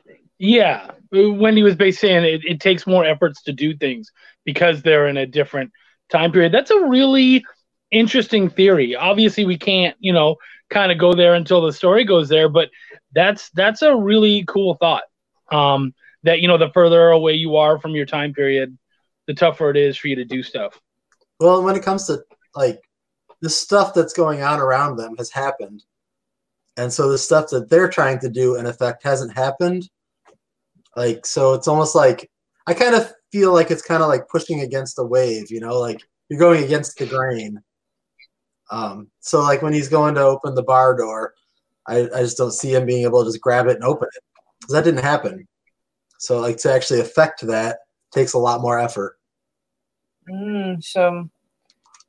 Yeah, 0.43 0.91
Wendy 1.13 1.63
was 1.63 1.77
basically 1.77 2.09
saying 2.09 2.25
it, 2.25 2.41
it 2.43 2.59
takes 2.59 2.85
more 2.85 3.05
efforts 3.05 3.43
to 3.43 3.53
do 3.53 3.77
things 3.77 4.11
because 4.43 4.81
they're 4.81 5.07
in 5.07 5.15
a 5.15 5.25
different 5.25 5.71
time 6.09 6.33
period. 6.33 6.51
That's 6.51 6.69
a 6.69 6.85
really 6.85 7.45
interesting 7.91 8.49
theory. 8.49 8.93
Obviously, 8.93 9.45
we 9.45 9.57
can't, 9.57 9.95
you 10.01 10.11
know, 10.11 10.35
kind 10.69 10.91
of 10.91 10.97
go 10.97 11.13
there 11.13 11.35
until 11.35 11.61
the 11.61 11.71
story 11.71 12.03
goes 12.03 12.27
there, 12.27 12.49
but 12.49 12.71
that's 13.13 13.51
that's 13.51 13.83
a 13.83 13.95
really 13.95 14.43
cool 14.45 14.75
thought. 14.75 15.03
Um, 15.49 15.93
that 16.23 16.41
you 16.41 16.49
know, 16.49 16.57
the 16.57 16.71
further 16.73 17.07
away 17.07 17.35
you 17.35 17.55
are 17.55 17.79
from 17.79 17.91
your 17.91 18.05
time 18.05 18.33
period, 18.33 18.77
the 19.27 19.33
tougher 19.33 19.69
it 19.69 19.77
is 19.77 19.95
for 19.95 20.09
you 20.09 20.17
to 20.17 20.25
do 20.25 20.43
stuff. 20.43 20.77
Well, 21.39 21.63
when 21.63 21.77
it 21.77 21.83
comes 21.83 22.05
to 22.07 22.21
like 22.53 22.81
the 23.41 23.49
stuff 23.49 23.93
that's 23.93 24.11
going 24.11 24.41
on 24.41 24.59
around 24.59 24.97
them 24.97 25.15
has 25.15 25.31
happened, 25.31 25.85
and 26.75 26.91
so 26.91 27.09
the 27.09 27.17
stuff 27.17 27.49
that 27.51 27.69
they're 27.69 27.87
trying 27.87 28.19
to 28.19 28.29
do 28.29 28.55
in 28.55 28.65
effect 28.65 29.03
hasn't 29.03 29.37
happened. 29.37 29.89
Like 30.95 31.25
so, 31.25 31.53
it's 31.53 31.67
almost 31.67 31.95
like 31.95 32.29
I 32.67 32.73
kind 32.73 32.95
of 32.95 33.11
feel 33.31 33.53
like 33.53 33.71
it's 33.71 33.81
kind 33.81 34.01
of 34.01 34.09
like 34.09 34.27
pushing 34.29 34.61
against 34.61 34.99
a 34.99 35.03
wave, 35.03 35.51
you 35.51 35.59
know, 35.59 35.79
like 35.79 36.01
you're 36.29 36.39
going 36.39 36.63
against 36.63 36.97
the 36.97 37.05
grain. 37.05 37.61
Um, 38.71 39.07
so 39.19 39.41
like 39.41 39.61
when 39.61 39.73
he's 39.73 39.89
going 39.89 40.15
to 40.15 40.21
open 40.21 40.55
the 40.55 40.63
bar 40.63 40.95
door, 40.95 41.33
I, 41.87 42.07
I 42.15 42.21
just 42.21 42.37
don't 42.37 42.51
see 42.51 42.73
him 42.73 42.85
being 42.85 43.03
able 43.03 43.23
to 43.23 43.29
just 43.29 43.41
grab 43.41 43.67
it 43.67 43.75
and 43.75 43.83
open 43.83 44.07
it. 44.13 44.23
Cause 44.63 44.73
that 44.73 44.85
didn't 44.85 45.03
happen. 45.03 45.47
So 46.19 46.39
like 46.39 46.57
to 46.57 46.71
actually 46.71 47.01
affect 47.01 47.45
that 47.47 47.79
takes 48.11 48.33
a 48.33 48.39
lot 48.39 48.61
more 48.61 48.79
effort. 48.79 49.17
Mm, 50.29 50.81
so 50.81 51.29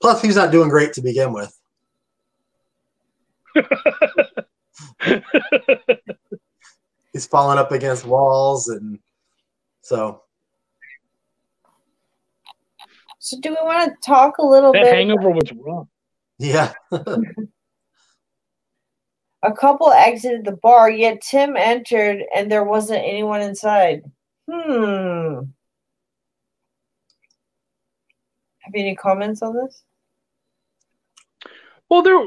Plus, 0.04 0.20
he's 0.20 0.36
not 0.36 0.52
doing 0.52 0.68
great 0.68 0.92
to 0.92 1.00
begin 1.00 1.32
with. 1.32 1.58
he's 7.14 7.26
falling 7.26 7.58
up 7.58 7.72
against 7.72 8.04
walls, 8.04 8.68
and 8.68 8.98
so. 9.80 10.20
So 13.20 13.40
do 13.40 13.48
we 13.50 13.56
want 13.62 13.90
to 13.90 13.96
talk 14.04 14.36
a 14.36 14.44
little 14.44 14.72
That 14.72 14.82
bit? 14.82 14.94
hangover 14.94 15.30
was 15.30 15.50
rough. 15.52 15.88
Yeah. 16.38 16.74
A 19.42 19.52
couple 19.52 19.90
exited 19.92 20.44
the 20.44 20.52
bar, 20.52 20.90
yet 20.90 21.22
Tim 21.22 21.56
entered 21.56 22.22
and 22.34 22.50
there 22.50 22.64
wasn't 22.64 23.04
anyone 23.04 23.40
inside. 23.42 24.02
Hmm. 24.50 25.40
Have 28.60 28.74
you 28.74 28.80
any 28.80 28.94
comments 28.94 29.42
on 29.42 29.54
this? 29.54 29.82
Well, 31.90 32.02
there 32.02 32.18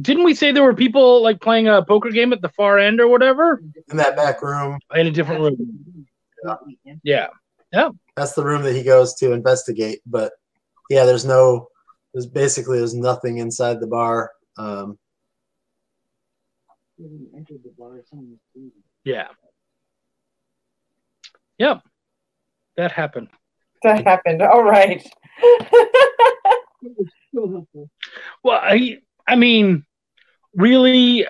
didn't 0.00 0.24
we 0.24 0.34
say 0.34 0.52
there 0.52 0.62
were 0.62 0.74
people 0.74 1.22
like 1.22 1.40
playing 1.40 1.68
a 1.68 1.82
poker 1.84 2.10
game 2.10 2.32
at 2.32 2.42
the 2.42 2.48
far 2.50 2.78
end 2.78 3.00
or 3.00 3.08
whatever 3.08 3.62
In 3.90 3.96
that 3.96 4.14
back 4.16 4.42
room, 4.42 4.78
in 4.94 5.06
a 5.06 5.10
different 5.10 5.40
room. 5.40 6.06
Yeah, 7.02 7.28
yeah, 7.72 7.88
that's 8.16 8.32
the 8.34 8.44
room 8.44 8.62
that 8.62 8.74
he 8.74 8.82
goes 8.82 9.14
to 9.16 9.32
investigate. 9.32 10.00
But 10.06 10.32
yeah, 10.90 11.04
there's 11.04 11.24
no, 11.24 11.68
there's 12.12 12.26
basically 12.26 12.78
there's 12.78 12.94
nothing 12.94 13.38
inside 13.38 13.80
the 13.80 13.86
bar. 13.86 14.30
Um, 14.58 14.98
When 16.96 17.10
you 17.12 17.28
entered 17.36 17.60
the 17.64 17.72
bar, 17.78 18.02
someone 18.08 18.30
was 18.30 18.38
bleeding. 18.54 18.72
yeah, 19.04 19.28
yep. 21.58 21.82
That 22.76 22.92
happened. 22.92 23.28
That 23.82 24.04
happened. 24.04 24.42
All 24.42 24.62
right. 24.62 25.06
So 27.34 27.48
helpful. 27.48 27.90
Well, 28.42 28.58
I 28.60 28.98
I 29.26 29.36
mean, 29.36 29.84
really, 30.54 31.26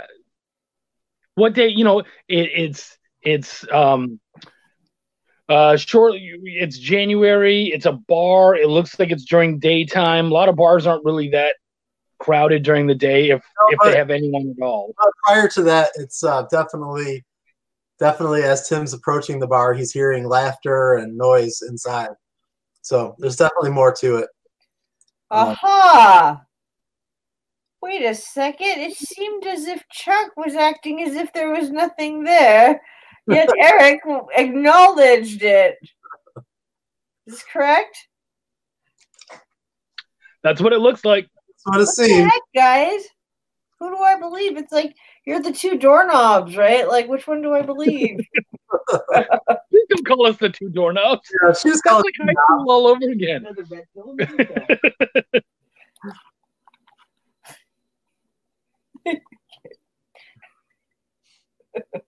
what 1.35 1.55
day? 1.55 1.69
You 1.69 1.85
know, 1.85 2.01
it, 2.01 2.07
it's 2.29 2.99
it's 3.23 3.71
um 3.71 4.21
uh 5.49 5.77
short. 5.77 6.15
It's 6.17 6.79
January. 6.79 7.67
It's 7.67 7.87
a 7.87 7.93
bar. 7.93 8.55
It 8.55 8.69
looks 8.69 8.99
like 8.99 9.11
it's 9.11 9.25
during 9.25 9.59
daytime. 9.59 10.27
A 10.27 10.35
lot 10.35 10.49
of 10.49 10.57
bars 10.57 10.87
aren't 10.87 11.05
really 11.05 11.29
that 11.31 11.57
crowded 12.21 12.63
during 12.63 12.87
the 12.87 12.95
day 12.95 13.31
if 13.31 13.43
if 13.69 13.79
they 13.85 13.97
have 13.97 14.11
anyone 14.11 14.55
at 14.57 14.63
all. 14.63 14.95
prior 15.27 15.49
to 15.49 15.63
that, 15.63 15.91
it's 15.97 16.23
uh, 16.23 16.43
definitely, 16.51 17.25
definitely 17.99 18.43
as 18.45 18.69
Tim's 18.69 18.93
approaching 18.93 19.41
the 19.41 19.47
bar, 19.47 19.75
he's 19.75 19.91
hearing 19.91 20.29
laughter 20.29 20.95
and 20.95 21.17
noise 21.17 21.63
inside. 21.69 22.11
So 22.83 23.17
there's 23.19 23.37
definitely 23.37 23.71
more 23.71 23.93
to 23.95 24.17
it. 24.17 24.29
Aha! 25.31 26.43
Wait 27.83 28.03
a 28.05 28.15
second. 28.15 28.81
It 28.81 28.95
seemed 28.95 29.47
as 29.47 29.67
if 29.67 29.83
Chuck 29.91 30.31
was 30.37 30.55
acting 30.55 31.03
as 31.03 31.15
if 31.15 31.33
there 31.33 31.51
was 31.51 31.71
nothing 31.71 32.25
there, 32.25 32.81
yet 33.27 33.49
Eric 33.59 34.01
acknowledged 34.37 35.43
it. 35.43 35.77
Is 37.27 37.35
this 37.35 37.45
correct? 37.51 37.97
That's 40.43 40.61
what 40.61 40.73
it 40.73 40.81
looks 40.81 41.05
like. 41.05 41.29
That's 41.49 41.63
what 41.65 41.77
it 41.77 41.79
What 41.81 41.97
the 41.97 42.05
seems. 42.05 42.33
heck, 42.33 42.43
guys? 42.55 43.03
Who 43.79 43.91
do 43.91 43.99
I 44.03 44.19
believe? 44.19 44.57
It's 44.59 44.73
like 44.73 44.95
you're 45.25 45.41
the 45.41 45.53
two 45.53 45.79
doorknobs, 45.79 46.57
right? 46.57 46.87
Like, 46.87 47.09
which 47.09 47.27
one 47.27 47.41
do 47.41 47.55
I 47.55 47.63
believe? 47.63 48.21
You 49.91 49.97
can 49.97 50.05
call 50.05 50.27
us 50.27 50.37
the 50.37 50.49
two 50.49 50.69
doorknobs. 50.69 51.29
Yeah, 51.43 51.53
she's 51.53 51.73
That's 51.73 51.83
calling 51.83 52.05
like 52.21 52.37
high 52.37 52.57
school 52.57 52.71
all 52.71 52.87
over 52.87 53.11
again. 53.11 53.45
Another 53.45 53.65
red 53.65 53.85
pill 53.93 54.11
in 54.11 54.17
the 54.17 54.27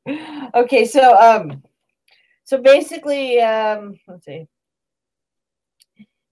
detail. 0.07 0.55
okay, 0.55 0.85
so 0.85 1.17
um, 1.19 1.63
so 2.45 2.59
basically, 2.59 3.41
um, 3.41 3.99
let's 4.07 4.25
see. 4.25 4.47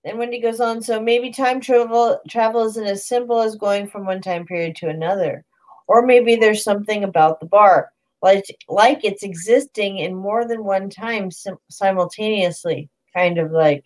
Then 0.05 0.19
Wendy 0.19 0.41
goes 0.41 0.61
on. 0.61 0.81
So 0.83 1.01
maybe 1.01 1.31
time 1.31 1.61
travel 1.61 2.21
travel 2.29 2.65
isn't 2.67 2.87
as 2.87 3.07
simple 3.07 3.41
as 3.41 3.57
going 3.57 3.89
from 3.89 4.07
one 4.07 4.21
time 4.23 4.47
period 4.47 4.77
to 4.77 4.89
another, 4.89 5.45
or 5.89 6.07
maybe 6.07 6.37
there's 6.37 6.63
something 6.63 7.03
about 7.03 7.41
the 7.41 7.47
bar, 7.47 7.91
like 8.23 8.45
like 8.69 9.05
it's 9.05 9.23
existing 9.23 9.99
in 9.99 10.15
more 10.15 10.47
than 10.47 10.65
one 10.65 10.91
time 10.91 11.31
sim- 11.31 11.59
simultaneously, 11.69 12.89
kind 13.15 13.39
of 13.39 13.51
like 13.51 13.85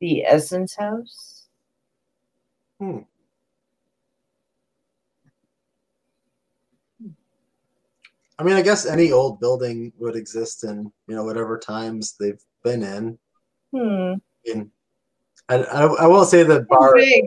the 0.00 0.24
Essence 0.24 0.74
House. 0.76 1.46
Hmm. 2.78 2.98
I 8.38 8.44
mean, 8.44 8.54
I 8.54 8.62
guess 8.62 8.86
any 8.86 9.12
old 9.12 9.38
building 9.38 9.92
would 9.98 10.16
exist 10.16 10.64
in 10.64 10.92
you 11.06 11.14
know 11.14 11.24
whatever 11.24 11.58
times 11.58 12.16
they've 12.18 12.42
been 12.64 12.82
in. 12.82 13.18
Hmm. 13.74 14.14
And 14.52 14.70
I, 15.48 15.56
I, 15.56 15.84
I 15.84 16.06
won't 16.06 16.28
say 16.28 16.42
the 16.42 16.60
bar. 16.68 16.94
Big. 16.94 17.24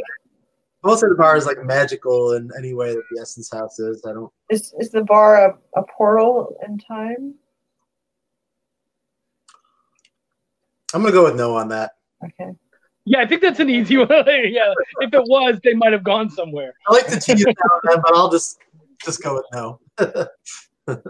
I 0.85 0.87
won't 0.87 0.99
say 0.99 1.07
the 1.09 1.15
bar 1.15 1.35
is 1.35 1.47
like 1.47 1.63
magical 1.65 2.33
in 2.33 2.51
any 2.55 2.75
way 2.75 2.93
that 2.93 3.01
the 3.11 3.19
Essence 3.19 3.51
House 3.51 3.79
is. 3.79 4.05
I 4.05 4.13
don't. 4.13 4.31
Is 4.51 4.71
is 4.79 4.91
the 4.91 5.03
bar 5.03 5.49
a, 5.49 5.79
a 5.79 5.83
portal 5.83 6.55
in 6.67 6.77
time? 6.77 7.33
I'm 10.93 11.01
gonna 11.01 11.11
go 11.11 11.23
with 11.23 11.35
no 11.35 11.55
on 11.55 11.69
that. 11.69 11.93
Okay. 12.23 12.51
Yeah, 13.05 13.21
I 13.21 13.25
think 13.25 13.41
that's 13.41 13.59
an 13.59 13.69
easy 13.69 13.97
one. 14.05 14.07
yeah, 14.09 14.73
if 14.99 15.11
it 15.11 15.23
was, 15.23 15.59
they 15.63 15.73
might 15.73 15.91
have 15.91 16.03
gone 16.03 16.29
somewhere. 16.29 16.75
I 16.87 16.93
like 16.93 17.07
to 17.07 17.19
tease 17.19 17.41
it 17.41 17.45
down, 17.69 17.79
then, 17.85 18.01
but 18.03 18.15
I'll 18.15 18.29
just 18.29 18.59
just 19.03 19.23
go 19.23 19.33
with 19.33 19.45
no. 19.51 20.27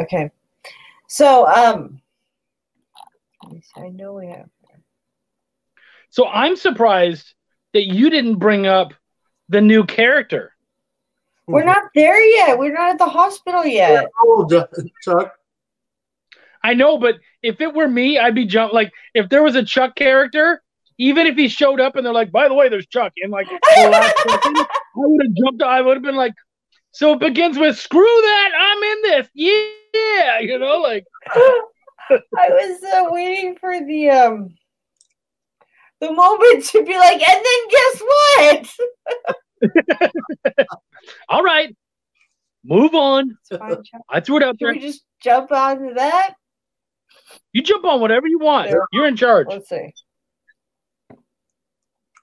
Okay. 0.00 0.28
So, 1.06 1.46
um, 1.46 2.00
let 3.44 3.52
me 3.52 3.62
see, 3.62 3.80
I 3.80 3.88
know 3.90 4.14
we 4.14 4.26
have. 4.26 4.48
So 6.14 6.28
I'm 6.28 6.54
surprised 6.54 7.34
that 7.72 7.86
you 7.86 8.08
didn't 8.08 8.36
bring 8.36 8.68
up 8.68 8.94
the 9.48 9.60
new 9.60 9.82
character. 9.82 10.54
We're 11.48 11.64
not 11.64 11.90
there 11.92 12.22
yet. 12.24 12.56
We're 12.56 12.72
not 12.72 12.90
at 12.90 12.98
the 12.98 13.08
hospital 13.08 13.66
yet. 13.66 14.06
Oh, 14.22 14.48
Chuck. 15.02 15.32
I 16.62 16.74
know, 16.74 16.98
but 16.98 17.16
if 17.42 17.60
it 17.60 17.74
were 17.74 17.88
me, 17.88 18.16
I'd 18.16 18.36
be 18.36 18.46
jump 18.46 18.72
like 18.72 18.92
if 19.12 19.28
there 19.28 19.42
was 19.42 19.56
a 19.56 19.64
Chuck 19.64 19.96
character, 19.96 20.62
even 20.98 21.26
if 21.26 21.34
he 21.34 21.48
showed 21.48 21.80
up 21.80 21.96
and 21.96 22.06
they're 22.06 22.12
like, 22.12 22.30
by 22.30 22.46
the 22.46 22.54
way, 22.54 22.68
there's 22.68 22.86
Chuck 22.86 23.12
in 23.16 23.32
like 23.32 23.48
the 23.48 23.88
last 23.90 24.16
second, 24.18 24.56
I 24.56 24.66
would 24.94 25.26
have 25.26 25.34
jumped. 25.34 25.62
I 25.64 25.80
would 25.80 25.96
have 25.96 26.04
been 26.04 26.14
like, 26.14 26.34
so 26.92 27.14
it 27.14 27.18
begins 27.18 27.58
with 27.58 27.76
screw 27.76 28.04
that, 28.04 28.50
I'm 28.56 28.82
in 28.84 29.02
this, 29.02 29.28
yeah, 29.34 30.38
you 30.38 30.60
know, 30.60 30.78
like 30.78 31.04
I 31.34 32.50
was 32.50 32.84
uh, 32.84 33.06
waiting 33.10 33.56
for 33.56 33.80
the 33.84 34.10
um 34.10 34.54
the 36.00 36.12
moment 36.12 36.64
to 36.66 36.84
be 36.84 36.96
like, 36.96 37.20
and 37.22 37.44
then 37.44 37.68
guess 37.70 38.02
what? 38.02 38.70
all 41.28 41.42
right, 41.42 41.74
move 42.64 42.94
on. 42.94 43.36
Fine, 43.48 43.82
I 44.08 44.20
threw 44.20 44.38
it 44.38 44.42
out 44.42 44.58
Can 44.58 44.66
there. 44.66 44.74
we 44.74 44.80
just 44.80 45.04
jump 45.22 45.52
onto 45.52 45.94
that? 45.94 46.34
You 47.52 47.62
jump 47.62 47.84
on 47.84 48.00
whatever 48.00 48.26
you 48.26 48.38
want. 48.38 48.70
Yeah. 48.70 48.76
You're 48.92 49.08
in 49.08 49.16
charge. 49.16 49.46
Let's 49.48 49.68
see. 49.68 49.92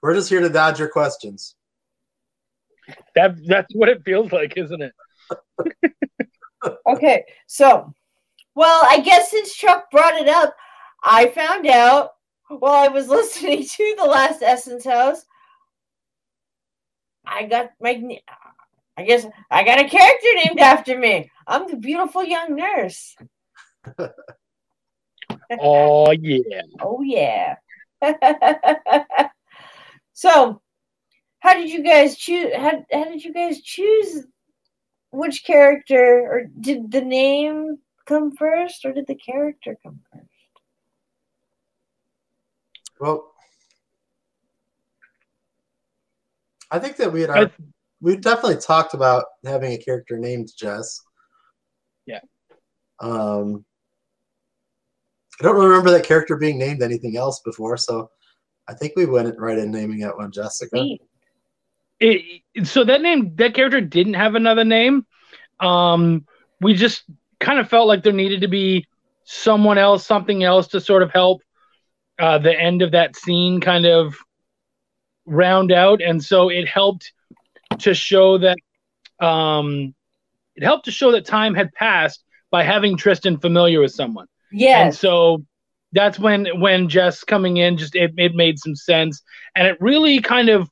We're 0.02 0.14
just 0.14 0.28
here 0.28 0.40
to 0.40 0.48
dodge 0.48 0.78
your 0.78 0.88
questions. 0.88 1.54
That 3.14 3.36
that's 3.46 3.72
what 3.74 3.88
it 3.88 4.02
feels 4.04 4.32
like, 4.32 4.56
isn't 4.56 4.82
it? 4.82 4.92
Okay, 6.86 7.24
so, 7.48 7.92
well, 8.54 8.82
I 8.84 9.00
guess 9.00 9.32
since 9.32 9.52
Chuck 9.52 9.90
brought 9.90 10.14
it 10.14 10.28
up, 10.28 10.54
I 11.02 11.26
found 11.26 11.66
out 11.66 12.10
while 12.58 12.84
I 12.84 12.88
was 12.88 13.08
listening 13.08 13.64
to 13.64 13.94
the 13.98 14.04
last 14.04 14.42
Essence 14.42 14.84
House, 14.84 15.24
I 17.24 17.44
got 17.44 17.70
my, 17.80 18.18
I 18.96 19.04
guess 19.04 19.26
I 19.50 19.64
got 19.64 19.80
a 19.80 19.88
character 19.88 20.28
named 20.44 20.60
after 20.60 20.98
me. 20.98 21.30
I'm 21.46 21.68
the 21.68 21.76
beautiful 21.76 22.24
young 22.24 22.56
nurse. 22.56 23.16
Oh 25.60 26.10
yeah. 26.12 26.62
Oh 26.80 27.02
yeah. 27.02 27.56
so, 30.12 30.60
how 31.40 31.54
did 31.54 31.70
you 31.70 31.82
guys 31.82 32.16
choose? 32.16 32.54
How, 32.54 32.84
how 32.92 33.04
did 33.04 33.24
you 33.24 33.32
guys 33.32 33.60
choose 33.60 34.26
which 35.10 35.44
character, 35.44 36.26
or 36.30 36.44
did 36.60 36.90
the 36.90 37.02
name 37.02 37.78
come 38.06 38.34
first, 38.34 38.84
or 38.84 38.92
did 38.92 39.06
the 39.06 39.14
character 39.14 39.76
come 39.82 40.00
first? 40.12 40.26
Well, 43.02 43.32
I 46.70 46.78
think 46.78 46.96
that 46.98 47.12
we 47.12 47.22
had 47.22 47.30
I- 47.30 47.50
we 48.00 48.16
definitely 48.16 48.60
talked 48.60 48.94
about 48.94 49.24
having 49.44 49.72
a 49.72 49.78
character 49.78 50.16
named 50.16 50.50
Jess. 50.56 51.00
Yeah. 52.06 52.20
Um, 53.00 53.64
I 55.40 55.44
don't 55.44 55.56
remember 55.56 55.90
that 55.90 56.04
character 56.04 56.36
being 56.36 56.58
named 56.58 56.80
anything 56.82 57.16
else 57.16 57.40
before, 57.40 57.76
so 57.76 58.08
I 58.68 58.74
think 58.74 58.92
we 58.94 59.06
went 59.06 59.36
right 59.36 59.58
in 59.58 59.72
naming 59.72 59.98
that 60.00 60.16
one 60.16 60.30
Jessica. 60.30 60.76
It, 61.98 62.42
it- 62.54 62.66
so 62.68 62.84
that 62.84 63.02
name, 63.02 63.34
that 63.36 63.54
character 63.54 63.80
didn't 63.80 64.14
have 64.14 64.36
another 64.36 64.64
name. 64.64 65.06
Um, 65.58 66.24
we 66.60 66.74
just 66.74 67.02
kind 67.40 67.58
of 67.58 67.68
felt 67.68 67.88
like 67.88 68.04
there 68.04 68.12
needed 68.12 68.42
to 68.42 68.48
be 68.48 68.86
someone 69.24 69.78
else, 69.78 70.06
something 70.06 70.44
else 70.44 70.68
to 70.68 70.80
sort 70.80 71.02
of 71.02 71.10
help 71.10 71.42
uh, 72.22 72.38
the 72.38 72.58
end 72.58 72.82
of 72.82 72.92
that 72.92 73.16
scene 73.16 73.60
kind 73.60 73.84
of 73.84 74.14
round 75.26 75.72
out, 75.72 76.00
and 76.00 76.22
so 76.22 76.50
it 76.50 76.68
helped 76.68 77.12
to 77.80 77.94
show 77.94 78.38
that 78.38 78.56
um, 79.18 79.92
it 80.54 80.62
helped 80.62 80.84
to 80.84 80.92
show 80.92 81.10
that 81.12 81.26
time 81.26 81.54
had 81.54 81.72
passed 81.72 82.22
by 82.52 82.62
having 82.62 82.96
Tristan 82.96 83.38
familiar 83.38 83.80
with 83.80 83.90
someone. 83.90 84.28
Yeah, 84.52 84.84
and 84.84 84.94
so 84.94 85.44
that's 85.92 86.16
when 86.16 86.46
when 86.60 86.88
Jess 86.88 87.24
coming 87.24 87.56
in 87.56 87.76
just 87.76 87.96
it, 87.96 88.12
it 88.16 88.36
made 88.36 88.56
some 88.60 88.76
sense. 88.76 89.20
And 89.56 89.66
it 89.66 89.76
really 89.80 90.20
kind 90.20 90.48
of 90.48 90.68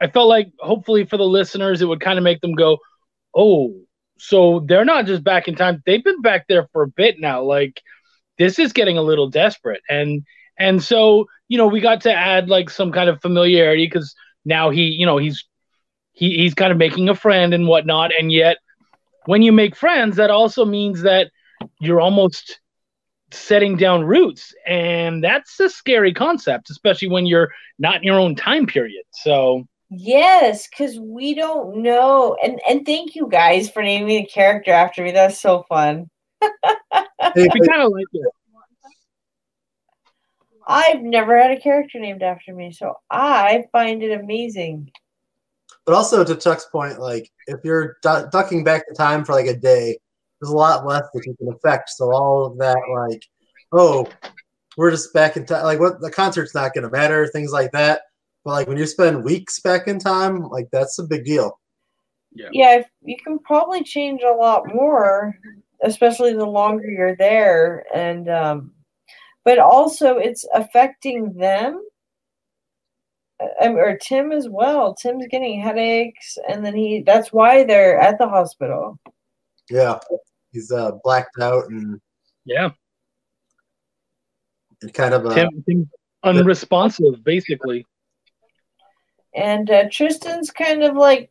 I 0.00 0.06
felt 0.06 0.28
like 0.28 0.52
hopefully 0.60 1.06
for 1.06 1.16
the 1.16 1.24
listeners 1.24 1.82
it 1.82 1.86
would 1.86 2.00
kind 2.00 2.18
of 2.18 2.24
make 2.24 2.40
them 2.40 2.54
go, 2.54 2.78
Oh, 3.34 3.74
so 4.16 4.64
they're 4.64 4.84
not 4.84 5.06
just 5.06 5.24
back 5.24 5.48
in 5.48 5.56
time. 5.56 5.82
They've 5.84 6.04
been 6.04 6.22
back 6.22 6.46
there 6.48 6.68
for 6.72 6.84
a 6.84 6.88
bit 6.88 7.16
now. 7.18 7.42
Like 7.42 7.80
this 8.38 8.60
is 8.60 8.72
getting 8.72 8.96
a 8.96 9.02
little 9.02 9.28
desperate. 9.28 9.82
And 9.88 10.24
and 10.58 10.82
so, 10.82 11.26
you 11.48 11.58
know, 11.58 11.66
we 11.66 11.80
got 11.80 12.00
to 12.02 12.12
add 12.12 12.48
like 12.48 12.70
some 12.70 12.92
kind 12.92 13.08
of 13.08 13.20
familiarity 13.20 13.86
because 13.86 14.14
now 14.44 14.70
he, 14.70 14.82
you 14.82 15.06
know, 15.06 15.18
he's 15.18 15.44
he, 16.12 16.36
he's 16.36 16.54
kind 16.54 16.72
of 16.72 16.78
making 16.78 17.08
a 17.08 17.14
friend 17.14 17.52
and 17.54 17.66
whatnot. 17.66 18.12
And 18.18 18.30
yet 18.30 18.58
when 19.26 19.42
you 19.42 19.52
make 19.52 19.76
friends, 19.76 20.16
that 20.16 20.30
also 20.30 20.64
means 20.64 21.02
that 21.02 21.30
you're 21.80 22.00
almost 22.00 22.60
setting 23.30 23.76
down 23.76 24.04
roots 24.04 24.54
and 24.64 25.24
that's 25.24 25.58
a 25.58 25.68
scary 25.68 26.14
concept 26.14 26.70
especially 26.70 27.08
when 27.08 27.26
you're 27.26 27.48
not 27.80 27.96
in 27.96 28.04
your 28.04 28.20
own 28.20 28.36
time 28.36 28.64
period 28.64 29.02
so 29.10 29.64
Yes, 29.96 30.66
because 30.68 30.98
we 30.98 31.34
don't 31.34 31.76
know. 31.76 32.36
And 32.42 32.60
and 32.68 32.84
thank 32.84 33.14
you 33.14 33.28
guys 33.28 33.70
for 33.70 33.82
naming 33.82 34.24
a 34.24 34.26
character 34.26 34.72
after 34.72 35.02
me. 35.04 35.12
That's 35.12 35.40
so 35.40 35.64
fun. 35.68 36.08
We 37.36 37.48
kind 37.48 37.82
of 37.82 37.90
like 37.90 38.06
it 38.12 38.26
I've 40.66 41.02
never 41.02 41.36
had 41.38 41.50
a 41.50 41.60
character 41.60 41.98
named 41.98 42.22
after 42.22 42.54
me, 42.54 42.72
so 42.72 42.94
I 43.10 43.64
find 43.72 44.02
it 44.02 44.18
amazing. 44.18 44.90
But 45.84 45.94
also 45.94 46.24
to 46.24 46.36
Chuck's 46.36 46.66
point, 46.66 46.98
like 47.00 47.30
if 47.46 47.60
you're 47.64 47.96
du- 48.02 48.28
ducking 48.32 48.64
back 48.64 48.84
the 48.88 48.94
time 48.94 49.24
for 49.24 49.32
like 49.32 49.46
a 49.46 49.56
day, 49.56 49.98
there's 50.40 50.50
a 50.50 50.56
lot 50.56 50.86
less 50.86 51.04
that 51.12 51.26
you 51.26 51.34
can 51.36 51.48
affect. 51.48 51.90
So 51.90 52.12
all 52.12 52.46
of 52.46 52.58
that, 52.58 52.78
like, 53.08 53.22
oh, 53.72 54.06
we're 54.76 54.90
just 54.90 55.12
back 55.12 55.36
in 55.36 55.44
time. 55.44 55.64
Like, 55.64 55.80
what 55.80 56.00
the 56.00 56.10
concert's 56.10 56.54
not 56.54 56.72
going 56.74 56.84
to 56.84 56.90
matter, 56.90 57.26
things 57.26 57.52
like 57.52 57.72
that. 57.72 58.02
But 58.44 58.52
like 58.52 58.68
when 58.68 58.76
you 58.78 58.86
spend 58.86 59.24
weeks 59.24 59.60
back 59.60 59.86
in 59.86 59.98
time, 59.98 60.48
like 60.48 60.68
that's 60.72 60.98
a 60.98 61.04
big 61.04 61.24
deal. 61.24 61.60
Yeah, 62.32 62.78
if- 62.78 62.88
you 63.02 63.16
can 63.22 63.38
probably 63.38 63.84
change 63.84 64.22
a 64.22 64.34
lot 64.34 64.74
more, 64.74 65.38
especially 65.82 66.32
the 66.32 66.46
longer 66.46 66.90
you're 66.90 67.16
there. 67.16 67.84
And 67.94 68.28
um, 68.28 68.72
but 69.44 69.58
also 69.58 70.16
it's 70.16 70.46
affecting 70.54 71.32
them. 71.34 71.82
uh, 73.40 73.68
Or 73.70 73.96
Tim 73.96 74.32
as 74.32 74.48
well. 74.48 74.94
Tim's 74.94 75.26
getting 75.30 75.60
headaches, 75.60 76.38
and 76.48 76.64
then 76.64 76.74
he—that's 76.74 77.32
why 77.32 77.64
they're 77.64 77.98
at 78.00 78.18
the 78.18 78.28
hospital. 78.28 78.98
Yeah, 79.70 79.98
he's 80.52 80.70
uh, 80.70 80.92
blacked 81.02 81.40
out 81.40 81.68
and, 81.68 82.00
yeah 82.44 82.70
and 84.82 84.94
kind 84.94 85.14
of 85.14 85.26
uh, 85.26 85.34
Tim, 85.34 85.64
Tim's 85.68 85.88
unresponsive 86.22 87.22
basically 87.24 87.84
And 89.34 89.70
uh, 89.70 89.88
Tristan's 89.90 90.50
kind 90.50 90.82
of 90.82 90.96
like 90.96 91.30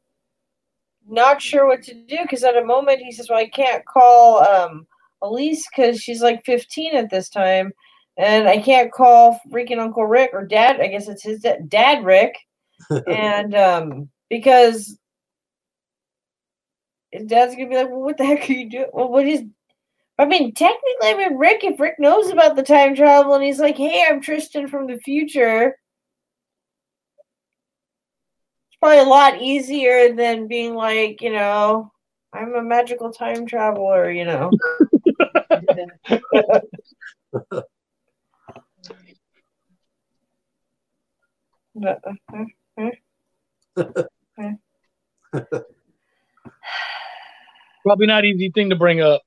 not 1.07 1.41
sure 1.41 1.67
what 1.67 1.83
to 1.83 1.93
do 1.93 2.17
because 2.21 2.43
at 2.43 2.57
a 2.57 2.65
moment 2.65 2.99
he 2.99 3.11
says, 3.11 3.29
"Well, 3.29 3.39
I 3.39 3.47
can't 3.47 3.85
call 3.85 4.43
um, 4.43 4.87
Elise 5.21 5.67
because 5.69 6.01
she's 6.01 6.21
like 6.21 6.45
15 6.45 6.95
at 6.95 7.09
this 7.09 7.29
time, 7.29 7.71
and 8.17 8.47
I 8.47 8.59
can't 8.59 8.91
call 8.91 9.39
freaking 9.51 9.79
Uncle 9.79 10.05
Rick 10.05 10.31
or 10.33 10.45
Dad. 10.45 10.79
I 10.79 10.87
guess 10.87 11.07
it's 11.07 11.23
his 11.23 11.41
da- 11.41 11.61
dad, 11.67 12.05
Rick, 12.05 12.35
and 13.07 13.55
um, 13.55 14.09
because 14.29 14.97
his 17.11 17.25
dad's 17.25 17.55
gonna 17.55 17.69
be 17.69 17.75
like, 17.75 17.89
"Well, 17.89 18.01
what 18.01 18.17
the 18.17 18.25
heck 18.25 18.49
are 18.49 18.53
you 18.53 18.69
doing? 18.69 18.87
Well, 18.93 19.09
what 19.09 19.27
is?" 19.27 19.43
I 20.19 20.25
mean, 20.25 20.53
technically, 20.53 21.09
I 21.09 21.15
mean, 21.17 21.37
Rick. 21.37 21.63
If 21.63 21.79
Rick 21.79 21.95
knows 21.99 22.29
about 22.29 22.55
the 22.55 22.63
time 22.63 22.95
travel 22.95 23.33
and 23.33 23.43
he's 23.43 23.59
like, 23.59 23.77
"Hey, 23.77 24.05
I'm 24.07 24.21
Tristan 24.21 24.67
from 24.67 24.87
the 24.87 24.99
future." 24.99 25.75
It's 28.67 28.79
probably 28.79 28.99
a 28.99 29.03
lot 29.03 29.41
easier 29.41 30.13
than 30.13 30.47
being 30.47 30.75
like, 30.75 31.21
you 31.21 31.31
know, 31.31 31.91
I'm 32.33 32.53
a 32.55 32.61
magical 32.61 33.11
time 33.11 33.45
traveler, 33.45 34.11
you 34.11 34.25
know. 34.25 34.51
But, 35.65 35.79
uh, 36.41 36.59
probably 47.83 48.07
not 48.07 48.25
easy 48.25 48.51
thing 48.51 48.69
to 48.69 48.75
bring 48.75 49.01
up 49.01 49.23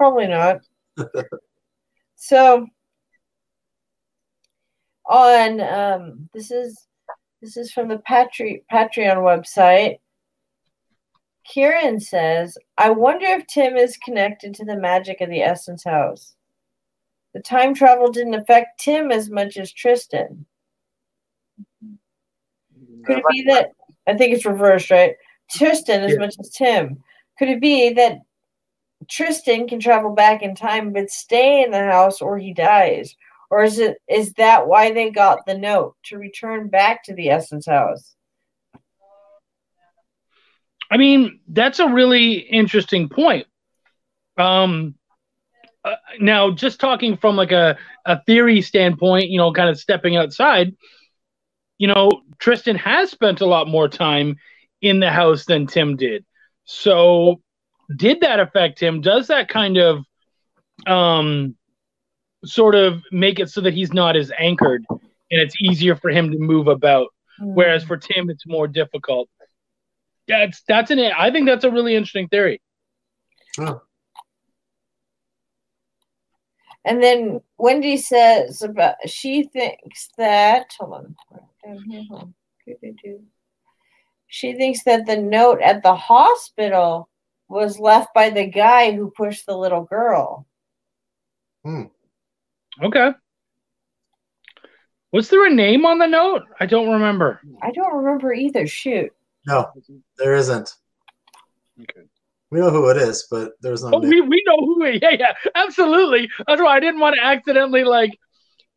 probably 0.00 0.28
not. 0.28 0.62
so 2.16 2.66
on 5.04 5.60
um 5.60 6.30
this 6.32 6.50
is 6.50 6.86
this 7.42 7.58
is 7.58 7.70
from 7.70 7.88
the 7.88 7.98
Patre- 7.98 8.62
Patreon 8.72 9.18
website. 9.18 9.98
Kieran 11.44 12.00
says, 12.00 12.56
I 12.78 12.90
wonder 12.90 13.26
if 13.26 13.46
Tim 13.46 13.76
is 13.76 13.98
connected 13.98 14.54
to 14.54 14.64
the 14.64 14.76
magic 14.76 15.20
of 15.20 15.28
the 15.28 15.42
Essence 15.42 15.84
House. 15.84 16.34
The 17.34 17.40
time 17.40 17.74
travel 17.74 18.10
didn't 18.10 18.34
affect 18.34 18.80
Tim 18.80 19.10
as 19.10 19.28
much 19.28 19.56
as 19.56 19.72
Tristan. 19.72 20.46
Could 23.04 23.18
it 23.18 23.24
be 23.30 23.44
that 23.48 23.70
I 24.06 24.16
think 24.16 24.34
it's 24.34 24.46
reversed, 24.46 24.90
right? 24.90 25.14
Tristan 25.50 26.02
as 26.02 26.12
Yeah. 26.12 26.18
much 26.18 26.34
as 26.40 26.50
Tim. 26.50 27.02
Could 27.38 27.48
it 27.48 27.60
be 27.60 27.92
that 27.94 28.18
Tristan 29.08 29.66
can 29.66 29.80
travel 29.80 30.14
back 30.14 30.42
in 30.42 30.54
time 30.54 30.92
but 30.92 31.10
stay 31.10 31.62
in 31.62 31.70
the 31.70 31.78
house 31.84 32.20
or 32.20 32.38
he 32.38 32.52
dies? 32.52 33.16
Or 33.50 33.62
is 33.64 33.78
it 33.78 33.98
is 34.08 34.32
that 34.34 34.68
why 34.68 34.92
they 34.92 35.10
got 35.10 35.44
the 35.46 35.56
note 35.58 35.96
to 36.04 36.18
return 36.18 36.68
back 36.68 37.02
to 37.04 37.14
the 37.14 37.30
Essence 37.30 37.66
House? 37.66 38.14
i 40.90 40.96
mean 40.96 41.40
that's 41.48 41.78
a 41.78 41.88
really 41.88 42.32
interesting 42.34 43.08
point 43.08 43.46
um 44.38 44.94
uh, 45.84 45.94
now 46.18 46.50
just 46.50 46.78
talking 46.80 47.16
from 47.16 47.36
like 47.36 47.52
a, 47.52 47.76
a 48.04 48.22
theory 48.24 48.60
standpoint 48.60 49.28
you 49.28 49.38
know 49.38 49.52
kind 49.52 49.68
of 49.70 49.78
stepping 49.78 50.16
outside 50.16 50.74
you 51.80 51.86
know 51.88 52.10
tristan 52.38 52.76
has 52.76 53.10
spent 53.10 53.40
a 53.40 53.46
lot 53.46 53.66
more 53.66 53.88
time 53.88 54.36
in 54.82 55.00
the 55.00 55.10
house 55.10 55.46
than 55.46 55.66
tim 55.66 55.96
did. 55.96 56.24
So 56.64 57.40
did 57.96 58.20
that 58.20 58.38
affect 58.38 58.78
him? 58.78 59.00
Does 59.00 59.26
that 59.28 59.48
kind 59.48 59.78
of 59.78 60.04
um 60.86 61.56
sort 62.44 62.74
of 62.74 63.02
make 63.10 63.40
it 63.40 63.48
so 63.48 63.62
that 63.62 63.74
he's 63.74 63.92
not 63.92 64.14
as 64.14 64.30
anchored 64.38 64.84
and 64.90 65.40
it's 65.40 65.60
easier 65.60 65.96
for 65.96 66.10
him 66.10 66.30
to 66.30 66.38
move 66.38 66.68
about? 66.68 67.08
Whereas 67.40 67.82
for 67.82 67.96
tim 67.96 68.28
it's 68.28 68.46
more 68.46 68.68
difficult. 68.68 69.30
That's 70.28 70.62
that's 70.68 70.90
an 70.90 71.00
I 71.00 71.30
think 71.30 71.46
that's 71.46 71.64
a 71.64 71.70
really 71.70 71.96
interesting 71.96 72.28
theory. 72.28 72.60
And 76.84 77.02
then 77.02 77.40
Wendy 77.56 77.96
says 77.96 78.60
about 78.60 78.96
she 79.06 79.44
thinks 79.44 80.10
that 80.18 80.74
hold 80.78 80.92
on. 80.92 81.16
She 84.26 84.52
thinks 84.54 84.84
that 84.84 85.06
the 85.06 85.16
note 85.16 85.60
at 85.60 85.82
the 85.82 85.94
hospital 85.94 87.08
was 87.48 87.78
left 87.80 88.14
by 88.14 88.30
the 88.30 88.46
guy 88.46 88.92
who 88.92 89.12
pushed 89.16 89.46
the 89.46 89.56
little 89.56 89.82
girl. 89.84 90.46
Hmm. 91.64 91.84
Okay. 92.82 93.10
Was 95.12 95.28
there 95.28 95.46
a 95.46 95.50
name 95.52 95.84
on 95.84 95.98
the 95.98 96.06
note? 96.06 96.42
I 96.60 96.66
don't 96.66 96.90
remember. 96.92 97.40
I 97.60 97.72
don't 97.72 97.96
remember 97.96 98.32
either. 98.32 98.66
Shoot. 98.66 99.12
No, 99.46 99.72
there 100.18 100.34
isn't. 100.36 100.76
Okay. 101.80 102.06
We 102.50 102.60
know 102.60 102.70
who 102.70 102.88
it 102.90 102.96
is, 102.96 103.26
but 103.30 103.52
there's 103.60 103.82
no 103.82 103.90
Oh, 103.94 103.98
name. 103.98 104.10
we, 104.10 104.20
we 104.20 104.42
know 104.46 104.56
who 104.58 104.84
it 104.84 105.02
Yeah, 105.02 105.10
yeah, 105.18 105.32
absolutely. 105.54 106.30
That's 106.46 106.60
why 106.60 106.76
I 106.76 106.80
didn't 106.80 107.00
want 107.00 107.16
to 107.16 107.24
accidentally 107.24 107.82
like 107.84 108.16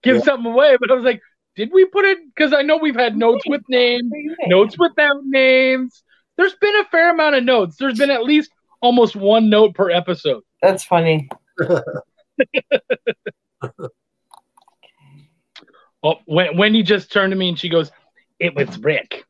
give 0.02 0.18
Yeah. 0.18 0.24
something 0.24 0.52
away, 0.52 0.78
but 0.80 0.90
I 0.90 0.96
was 0.96 1.04
like, 1.06 1.22
did 1.56 1.72
we 1.74 1.86
put 1.86 2.06
it? 2.06 2.18
Because 2.34 2.54
I 2.54 2.62
know 2.62 2.78
we've 2.78 2.96
had 2.96 3.16
notes 3.18 3.44
with 3.48 3.62
names, 3.70 4.12
notes 4.48 4.78
without 4.78 5.24
names. 5.26 6.04
There's 6.38 6.56
been 6.56 6.76
a 6.80 6.86
fair 6.86 7.12
amount 7.12 7.36
of 7.36 7.44
notes. 7.44 7.76
There's 7.78 7.98
been 7.98 8.10
at 8.12 8.24
least 8.24 8.52
almost 8.82 9.16
one 9.16 9.50
note 9.50 9.76
per 9.76 9.90
episode. 9.92 10.44
That's 10.62 10.84
funny. 10.84 11.30
Oh, 16.04 16.16
when 16.26 16.58
Wendy 16.58 16.84
just 16.84 17.12
turned 17.12 17.32
to 17.32 17.38
me 17.38 17.50
and 17.50 17.58
she 17.58 17.70
goes, 17.70 17.90
"It 18.40 18.54
was 18.56 18.78
Rick." 18.80 19.24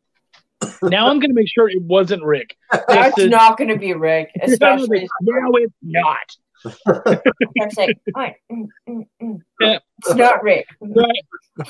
now 0.82 1.08
I'm 1.10 1.20
gonna 1.20 1.34
make 1.34 1.48
sure 1.48 1.70
it 1.70 1.82
wasn't 1.82 2.24
Rick. 2.24 2.58
That's 2.88 3.16
to- 3.16 3.30
not 3.30 3.58
going 3.58 3.70
to 3.70 3.78
be 3.78 3.94
Rick, 3.94 4.32
especially. 4.42 5.08
no, 5.22 5.52
it's 5.58 5.74
not. 5.84 6.36
I'm 6.66 7.70
saying, 7.72 7.94
"Alright, 8.16 8.36
mm, 8.52 8.68
mm, 8.90 9.08
mm." 9.22 9.40
Yeah. 9.60 9.80
It's 10.00 10.16
not 10.16 10.44
Rick. 10.44 10.68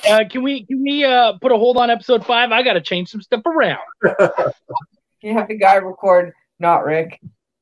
Uh, 0.09 0.23
can 0.29 0.43
we 0.43 0.65
can 0.65 0.81
we 0.83 1.03
uh, 1.05 1.33
put 1.41 1.51
a 1.51 1.57
hold 1.57 1.77
on 1.77 1.89
episode 1.89 2.25
five? 2.25 2.51
I 2.51 2.63
got 2.63 2.73
to 2.73 2.81
change 2.81 3.09
some 3.09 3.21
stuff 3.21 3.45
around. 3.45 3.79
You 5.21 5.33
have 5.33 5.47
the 5.47 5.57
guy 5.57 5.77
record, 5.77 6.33
not 6.59 6.83
Rick. 6.85 7.19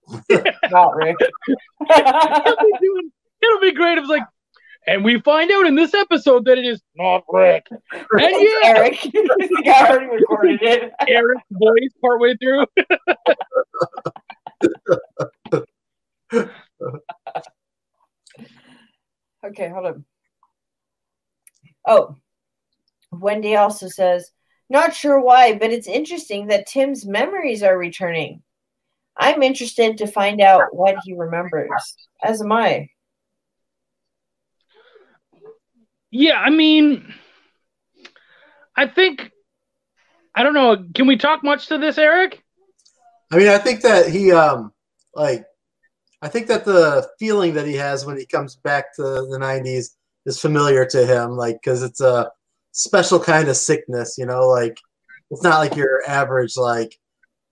not 0.70 0.96
Rick. 0.96 1.15
It'll 1.20 2.56
be, 2.58 2.74
doing- 2.82 3.12
it'll 3.41 3.62
be 3.62 3.72
great. 3.74 3.98
It's 4.00 4.10
like, 4.10 4.24
and 4.88 5.04
we 5.06 5.20
find 5.22 5.52
out 5.52 5.67
in 5.67 5.76
this 5.76 5.94
episode 5.94 6.46
that 6.46 6.58
it 6.58 6.65
is 6.65 6.82
not 6.96 7.24
Rick. 7.30 7.67
And 7.72 7.82
It's 8.13 8.63
yeah, 8.63 8.70
Eric. 8.78 9.00
the 9.13 9.62
guy 9.63 9.88
already 9.89 10.08
recorded 10.08 10.60
it. 10.63 10.91
Eric's 11.08 11.44
voice 11.52 11.94
partway 12.02 12.36
through. 12.38 12.65
Okay, 19.44 19.70
hold 19.70 19.88
on. 19.88 20.06
Oh, 21.88 22.15
Wendy 23.12 23.56
also 23.56 23.88
says, 23.88 24.30
not 24.70 24.94
sure 24.94 25.20
why, 25.20 25.58
but 25.58 25.72
it's 25.72 25.88
interesting 25.88 26.48
that 26.48 26.67
Tim's 26.67 27.08
memories 27.08 27.63
are 27.63 27.76
returning. 27.76 28.44
I'm 29.17 29.41
interested 29.41 29.98
to 29.98 30.06
find 30.06 30.41
out 30.41 30.76
what 30.76 30.96
he 31.04 31.13
remembers, 31.13 31.72
as 32.24 32.39
am 32.41 32.52
I. 32.52 32.89
Yeah, 36.12 36.39
I 36.39 36.52
mean, 36.52 37.12
I 38.76 38.86
think 38.86 39.32
I 40.34 40.44
don't 40.44 40.54
know. 40.54 40.86
Can 40.96 41.08
we 41.08 41.17
talk 41.17 41.44
much 41.44 41.67
to 41.67 41.78
this, 41.78 41.98
Eric? 41.98 42.44
I 43.32 43.38
mean, 43.38 43.48
I 43.48 43.58
think 43.58 43.82
that 43.82 44.08
he, 44.08 44.32
um, 44.32 44.72
like, 45.13 45.46
I 46.21 46.27
think 46.29 46.47
that 46.47 46.65
the 46.65 47.07
feeling 47.19 47.53
that 47.55 47.65
he 47.65 47.75
has 47.75 48.05
when 48.05 48.17
he 48.17 48.25
comes 48.25 48.55
back 48.55 48.95
to 48.95 49.01
the 49.01 49.38
'90s 49.39 49.95
is 50.25 50.39
familiar 50.39 50.86
to 50.86 51.05
him, 51.05 51.31
like, 51.31 51.55
because 51.62 51.81
it's 51.81 52.01
a 52.01 52.31
special 52.71 53.19
kind 53.19 53.47
of 53.49 53.57
sickness, 53.57 54.17
you 54.17 54.25
know, 54.25 54.47
like 54.47 54.77
it's 55.31 55.43
not 55.43 55.60
like 55.60 55.75
your 55.75 56.01
average, 56.07 56.57
like, 56.57 56.95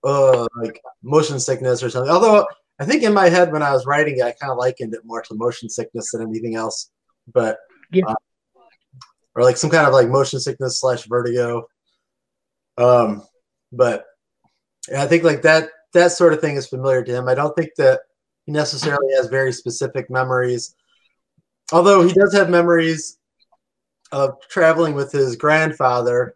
uh, 0.04 0.48
like 0.62 0.82
motion 1.02 1.40
sickness 1.40 1.82
or 1.82 1.90
something. 1.90 2.12
Although 2.12 2.46
I 2.80 2.86
think 2.86 3.04
in 3.04 3.14
my 3.14 3.30
head 3.30 3.52
when 3.52 3.64
I 3.64 3.72
was 3.74 3.86
writing 3.86 4.18
it, 4.18 4.24
I 4.24 4.32
kind 4.34 4.52
of 4.52 4.58
likened 4.58 4.94
it 4.94 5.02
more 5.04 5.22
to 5.24 5.36
motion 5.36 5.70
sickness 5.70 6.12
than 6.12 6.22
anything 6.22 6.56
else, 6.56 6.92
but 7.34 7.58
Yeah. 7.92 8.06
uh, 8.08 8.16
or 9.36 9.44
like 9.44 9.58
some 9.58 9.70
kind 9.70 9.88
of 9.88 9.94
like 9.94 10.10
motion 10.10 10.40
sickness 10.40 10.80
slash 10.80 11.06
vertigo. 11.08 11.68
Um, 12.78 13.24
but 13.72 14.06
I 14.96 15.08
think 15.08 15.24
like 15.24 15.42
that 15.42 15.70
that 15.94 16.12
sort 16.12 16.34
of 16.34 16.42
thing 16.42 16.56
is 16.56 16.68
familiar 16.68 17.04
to 17.04 17.12
him. 17.16 17.28
I 17.28 17.36
don't 17.36 17.56
think 17.56 17.72
that 17.78 18.02
he 18.50 18.54
necessarily 18.54 19.14
has 19.14 19.28
very 19.28 19.54
specific 19.54 20.10
memories. 20.10 20.74
Although 21.72 22.02
he 22.02 22.12
does 22.12 22.34
have 22.34 22.50
memories 22.50 23.20
of 24.12 24.40
traveling 24.50 24.96
with 24.96 25.12
his 25.12 25.36
grandfather 25.36 26.36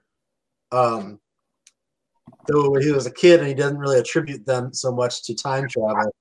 um 0.71 1.19
though 2.47 2.69
when 2.69 2.83
he 2.83 2.91
was 2.91 3.07
a 3.07 3.11
kid 3.11 3.39
and 3.39 3.47
he 3.47 3.55
doesn't 3.55 3.79
really 3.79 3.97
attribute 3.97 4.45
them 4.45 4.71
so 4.71 4.91
much 4.91 5.23
to 5.23 5.33
time 5.33 5.67
travel 5.67 6.13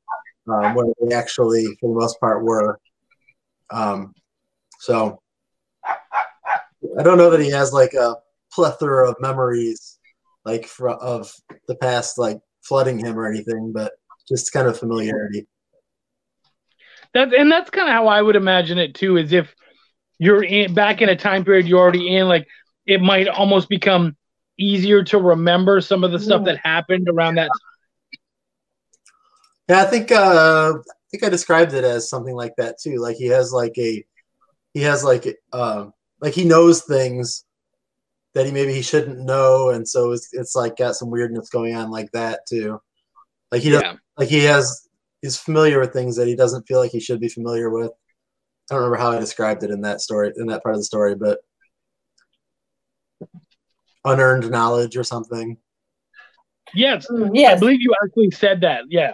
um, 0.49 0.75
where 0.75 0.87
they 1.03 1.15
actually 1.15 1.67
for 1.79 1.93
the 1.93 2.01
most 2.01 2.19
part 2.21 2.43
were 2.43 2.81
um, 3.71 4.15
so 4.79 5.21
i 6.99 7.03
don't 7.03 7.19
know 7.19 7.29
that 7.29 7.41
he 7.41 7.51
has 7.51 7.71
like 7.71 7.93
a 7.93 8.17
plethora 8.51 9.11
of 9.11 9.17
memories 9.21 9.99
like 10.47 10.65
fr- 10.65 10.89
of 10.89 11.31
the 11.69 11.77
past 11.77 12.17
like 12.17 12.41
flooding 12.63 12.99
him 12.99 13.19
or 13.19 13.29
anything 13.31 13.73
but 13.75 13.93
just 14.27 14.55
kind 14.55 14.67
of 14.67 14.79
familiarity 14.79 15.47
That 17.15 17.35
and 17.35 17.51
that's 17.51 17.71
kind 17.71 17.89
of 17.89 17.93
how 17.93 18.07
I 18.09 18.23
would 18.23 18.37
imagine 18.37 18.79
it 18.79 18.95
too. 18.95 19.17
Is 19.17 19.33
if 19.33 19.55
you're 20.19 20.43
in 20.43 20.75
back 20.75 21.03
in 21.03 21.09
a 21.09 21.17
time 21.17 21.45
period 21.45 21.67
you're 21.67 21.81
already 21.81 22.17
in, 22.17 22.29
like 22.29 22.47
it 22.87 23.01
might 23.01 23.29
almost 23.29 23.69
become 23.69 24.17
easier 24.59 25.03
to 25.05 25.19
remember 25.19 25.81
some 25.81 26.05
of 26.05 26.13
the 26.13 26.19
stuff 26.19 26.45
that 26.45 26.59
happened 26.59 27.09
around 27.09 27.37
that. 27.37 27.49
Time. 27.49 28.21
Yeah, 29.69 29.83
I 29.83 29.85
think 29.87 30.13
uh, 30.13 30.75
I 30.77 30.93
think 31.11 31.25
I 31.25 31.29
described 31.29 31.73
it 31.73 31.85
as 31.85 32.09
something 32.09 32.35
like 32.35 32.55
that 32.57 32.79
too. 32.81 32.97
Like 32.97 33.17
he 33.17 33.27
has 33.27 33.53
like 33.53 33.77
a 33.79 34.05
he 34.75 34.83
has 34.83 35.05
like 35.05 35.27
um 35.53 35.93
like 36.21 36.35
he 36.35 36.45
knows 36.45 36.83
things 36.83 37.45
that 38.35 38.47
he 38.47 38.53
maybe 38.53 38.73
he 38.73 38.83
shouldn't 38.83 39.21
know, 39.21 39.71
and 39.71 39.87
so 39.87 40.13
it's 40.13 40.29
it's 40.33 40.55
like 40.55 40.77
got 40.77 40.95
some 40.95 41.11
weirdness 41.11 41.49
going 41.51 41.75
on 41.75 41.91
like 41.91 42.11
that 42.13 42.41
too. 42.49 42.81
Like 43.51 43.63
he 43.63 43.71
does 43.71 43.83
Yeah, 43.83 43.97
like 44.17 44.29
he 44.29 44.45
has 44.45 44.82
he's 45.23 45.39
familiar 45.39 45.81
with 45.81 45.93
things 45.93 46.17
that 46.17 46.27
he 46.29 46.37
doesn't 46.37 46.67
feel 46.67 46.81
like 46.81 46.91
he 46.91 47.01
should 47.01 47.21
be 47.21 47.29
familiar 47.29 47.71
with. 47.71 47.93
I 48.71 48.75
don't 48.75 48.85
remember 48.85 48.97
how 48.97 49.13
I 49.13 49.19
described 49.19 49.63
it 49.63 49.71
in 49.71 49.81
that 49.83 50.01
story 50.01 50.33
in 50.37 50.47
that 50.49 50.63
part 50.63 50.75
of 50.75 50.81
the 50.81 50.85
story, 50.85 51.15
but 51.15 51.39
unearned 54.05 54.51
knowledge 54.51 54.97
or 54.97 55.05
something. 55.05 55.57
yes, 56.75 57.07
Mm, 57.11 57.39
I 57.47 57.59
believe 57.59 57.81
you 57.81 57.95
actually 58.05 58.31
said 58.33 58.61
that. 58.63 58.83
Yeah, 58.89 59.13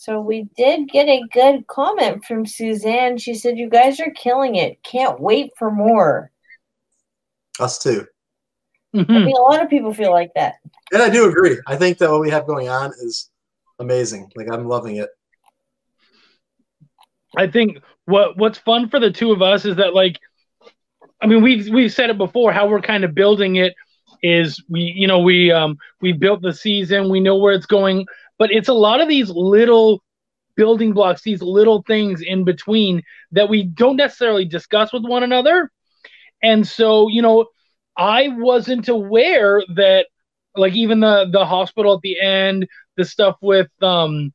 So 0.00 0.20
we 0.20 0.48
did 0.56 0.88
get 0.88 1.08
a 1.08 1.22
good 1.32 1.66
comment 1.66 2.24
from 2.24 2.46
Suzanne. 2.46 3.18
She 3.18 3.34
said, 3.34 3.58
You 3.58 3.68
guys 3.68 3.98
are 4.00 4.10
killing 4.10 4.54
it. 4.54 4.82
Can't 4.82 5.20
wait 5.20 5.50
for 5.58 5.70
more. 5.70 6.30
Us 7.58 7.78
too. 7.78 8.06
I 8.94 8.98
Mhm. 8.98 9.24
mean, 9.26 9.36
a 9.36 9.40
lot 9.40 9.62
of 9.62 9.68
people 9.68 9.92
feel 9.92 10.10
like 10.10 10.32
that. 10.34 10.56
And 10.92 11.02
I 11.02 11.10
do 11.10 11.28
agree. 11.28 11.58
I 11.66 11.76
think 11.76 11.98
that 11.98 12.10
what 12.10 12.20
we 12.20 12.30
have 12.30 12.46
going 12.46 12.68
on 12.68 12.92
is 13.02 13.30
amazing. 13.78 14.30
Like 14.34 14.50
I'm 14.50 14.66
loving 14.66 14.96
it. 14.96 15.10
I 17.36 17.46
think 17.46 17.78
what 18.06 18.38
what's 18.38 18.58
fun 18.58 18.88
for 18.88 18.98
the 18.98 19.10
two 19.10 19.32
of 19.32 19.42
us 19.42 19.64
is 19.64 19.76
that 19.76 19.94
like 19.94 20.18
I 21.20 21.26
mean 21.26 21.42
we've 21.42 21.68
we've 21.68 21.92
said 21.92 22.10
it 22.10 22.18
before 22.18 22.52
how 22.52 22.66
we're 22.68 22.80
kind 22.80 23.04
of 23.04 23.14
building 23.14 23.56
it 23.56 23.74
is 24.22 24.62
we 24.68 24.80
you 24.80 25.06
know 25.06 25.20
we 25.20 25.52
um 25.52 25.76
we 26.00 26.12
built 26.12 26.40
the 26.42 26.52
season 26.54 27.10
we 27.10 27.20
know 27.20 27.36
where 27.36 27.52
it's 27.54 27.66
going 27.66 28.06
but 28.38 28.50
it's 28.50 28.68
a 28.68 28.72
lot 28.72 29.00
of 29.00 29.08
these 29.08 29.30
little 29.30 30.02
building 30.56 30.92
blocks 30.92 31.22
these 31.22 31.42
little 31.42 31.82
things 31.86 32.20
in 32.22 32.44
between 32.44 33.02
that 33.30 33.48
we 33.48 33.62
don't 33.62 33.96
necessarily 33.96 34.44
discuss 34.44 34.92
with 34.92 35.04
one 35.04 35.22
another 35.22 35.70
and 36.42 36.66
so 36.66 37.08
you 37.08 37.22
know 37.22 37.46
I 37.98 38.28
wasn't 38.28 38.88
aware 38.88 39.62
that 39.74 40.06
like 40.56 40.74
even 40.74 41.00
the 41.00 41.28
the 41.30 41.44
hospital 41.44 41.94
at 41.94 42.00
the 42.02 42.20
end 42.20 42.68
the 42.96 43.04
stuff 43.04 43.36
with 43.42 43.70
um 43.82 44.32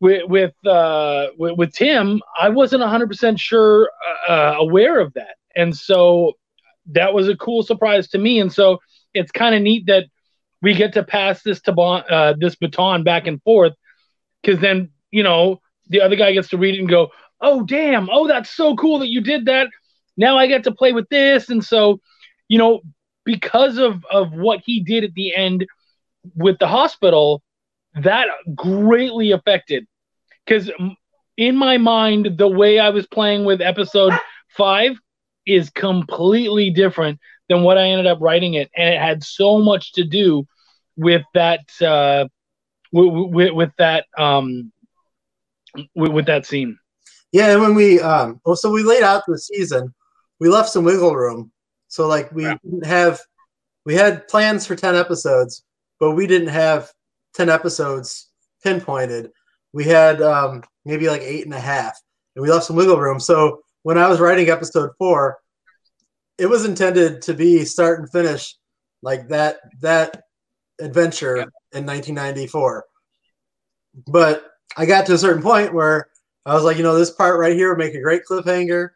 with 0.00 0.22
with 0.28 0.54
uh 0.66 1.28
with, 1.36 1.58
with 1.58 1.72
Tim, 1.72 2.22
I 2.38 2.48
wasn't 2.48 2.82
100% 2.82 3.38
sure 3.38 3.90
uh, 4.28 4.54
aware 4.58 5.00
of 5.00 5.12
that. 5.14 5.36
And 5.56 5.76
so 5.76 6.34
that 6.92 7.12
was 7.12 7.28
a 7.28 7.36
cool 7.36 7.62
surprise 7.62 8.08
to 8.08 8.18
me 8.18 8.40
and 8.40 8.52
so 8.52 8.78
it's 9.14 9.32
kind 9.32 9.54
of 9.54 9.62
neat 9.62 9.86
that 9.86 10.04
we 10.62 10.74
get 10.74 10.92
to 10.94 11.02
pass 11.02 11.42
this 11.42 11.60
to 11.62 11.72
uh, 11.72 12.34
this 12.38 12.54
baton 12.56 13.02
back 13.02 13.26
and 13.26 13.42
forth 13.42 13.72
cuz 14.44 14.58
then, 14.60 14.90
you 15.10 15.22
know, 15.22 15.60
the 15.88 16.00
other 16.00 16.16
guy 16.16 16.32
gets 16.32 16.48
to 16.48 16.58
read 16.58 16.74
it 16.74 16.80
and 16.80 16.88
go, 16.88 17.10
"Oh 17.40 17.64
damn, 17.64 18.08
oh 18.10 18.28
that's 18.28 18.50
so 18.50 18.76
cool 18.76 18.98
that 19.00 19.08
you 19.08 19.20
did 19.20 19.46
that. 19.46 19.68
Now 20.16 20.36
I 20.36 20.46
get 20.46 20.64
to 20.64 20.72
play 20.72 20.92
with 20.92 21.08
this." 21.08 21.48
And 21.48 21.64
so, 21.64 22.00
you 22.48 22.58
know, 22.58 22.80
because 23.24 23.78
of 23.78 24.04
of 24.10 24.32
what 24.32 24.60
he 24.64 24.80
did 24.80 25.04
at 25.04 25.14
the 25.14 25.34
end 25.34 25.66
with 26.34 26.58
the 26.58 26.66
hospital, 26.66 27.42
that 28.02 28.28
greatly 28.54 29.32
affected. 29.32 29.86
Because 30.44 30.70
in 31.36 31.56
my 31.56 31.78
mind, 31.78 32.38
the 32.38 32.48
way 32.48 32.78
I 32.78 32.90
was 32.90 33.06
playing 33.06 33.44
with 33.44 33.60
episode 33.60 34.12
five 34.56 34.96
is 35.46 35.70
completely 35.70 36.70
different 36.70 37.20
than 37.48 37.62
what 37.62 37.78
I 37.78 37.88
ended 37.88 38.06
up 38.06 38.18
writing 38.20 38.54
it, 38.54 38.70
and 38.76 38.94
it 38.94 39.00
had 39.00 39.22
so 39.22 39.58
much 39.58 39.92
to 39.92 40.04
do 40.04 40.46
with 40.96 41.22
that 41.34 41.60
uh, 41.80 42.26
with, 42.92 43.32
with, 43.32 43.52
with 43.52 43.70
that 43.78 44.06
um, 44.16 44.72
with, 45.94 46.12
with 46.12 46.26
that 46.26 46.46
scene. 46.46 46.78
Yeah, 47.32 47.52
and 47.52 47.60
when 47.60 47.74
we 47.74 48.00
um 48.00 48.40
well 48.44 48.56
so 48.56 48.70
we 48.70 48.82
laid 48.82 49.02
out 49.02 49.22
the 49.26 49.38
season, 49.38 49.94
we 50.40 50.48
left 50.48 50.70
some 50.70 50.84
wiggle 50.84 51.14
room. 51.14 51.52
So 51.88 52.06
like 52.06 52.30
we 52.32 52.44
Yeah. 52.44 52.56
didn't 52.62 52.86
have 52.86 53.20
we 53.84 53.94
had 53.94 54.28
plans 54.28 54.66
for 54.66 54.76
10 54.76 54.94
episodes, 54.94 55.64
but 55.98 56.12
we 56.12 56.26
didn't 56.26 56.48
have 56.48 56.92
10 57.34 57.48
episodes 57.48 58.30
pinpointed. 58.62 59.30
We 59.72 59.84
had 59.84 60.20
um 60.22 60.62
maybe 60.84 61.08
like 61.08 61.22
eight 61.22 61.44
and 61.44 61.54
a 61.54 61.60
half, 61.60 61.98
and 62.36 62.42
we 62.42 62.50
left 62.50 62.66
some 62.66 62.76
wiggle 62.76 62.98
room. 62.98 63.18
So 63.20 63.62
when 63.82 63.98
I 63.98 64.08
was 64.08 64.20
writing 64.20 64.50
episode 64.50 64.90
four, 64.98 65.38
it 66.38 66.46
was 66.46 66.64
intended 66.64 67.22
to 67.22 67.34
be 67.34 67.64
start 67.64 67.98
and 68.00 68.10
finish 68.10 68.54
like 69.02 69.28
that 69.28 69.58
that 69.80 70.22
adventure 70.80 71.36
Yep. 71.38 71.48
in 71.72 71.86
1994. 71.86 72.84
But 74.06 74.44
I 74.76 74.86
got 74.86 75.06
to 75.06 75.14
a 75.14 75.18
certain 75.18 75.42
point 75.42 75.74
where 75.74 76.08
I 76.46 76.54
was 76.54 76.64
like, 76.64 76.76
you 76.76 76.82
know, 76.82 76.94
this 76.96 77.10
part 77.10 77.38
right 77.38 77.54
here 77.56 77.70
would 77.70 77.78
make 77.78 77.94
a 77.94 78.00
great 78.00 78.22
cliffhanger. 78.28 78.90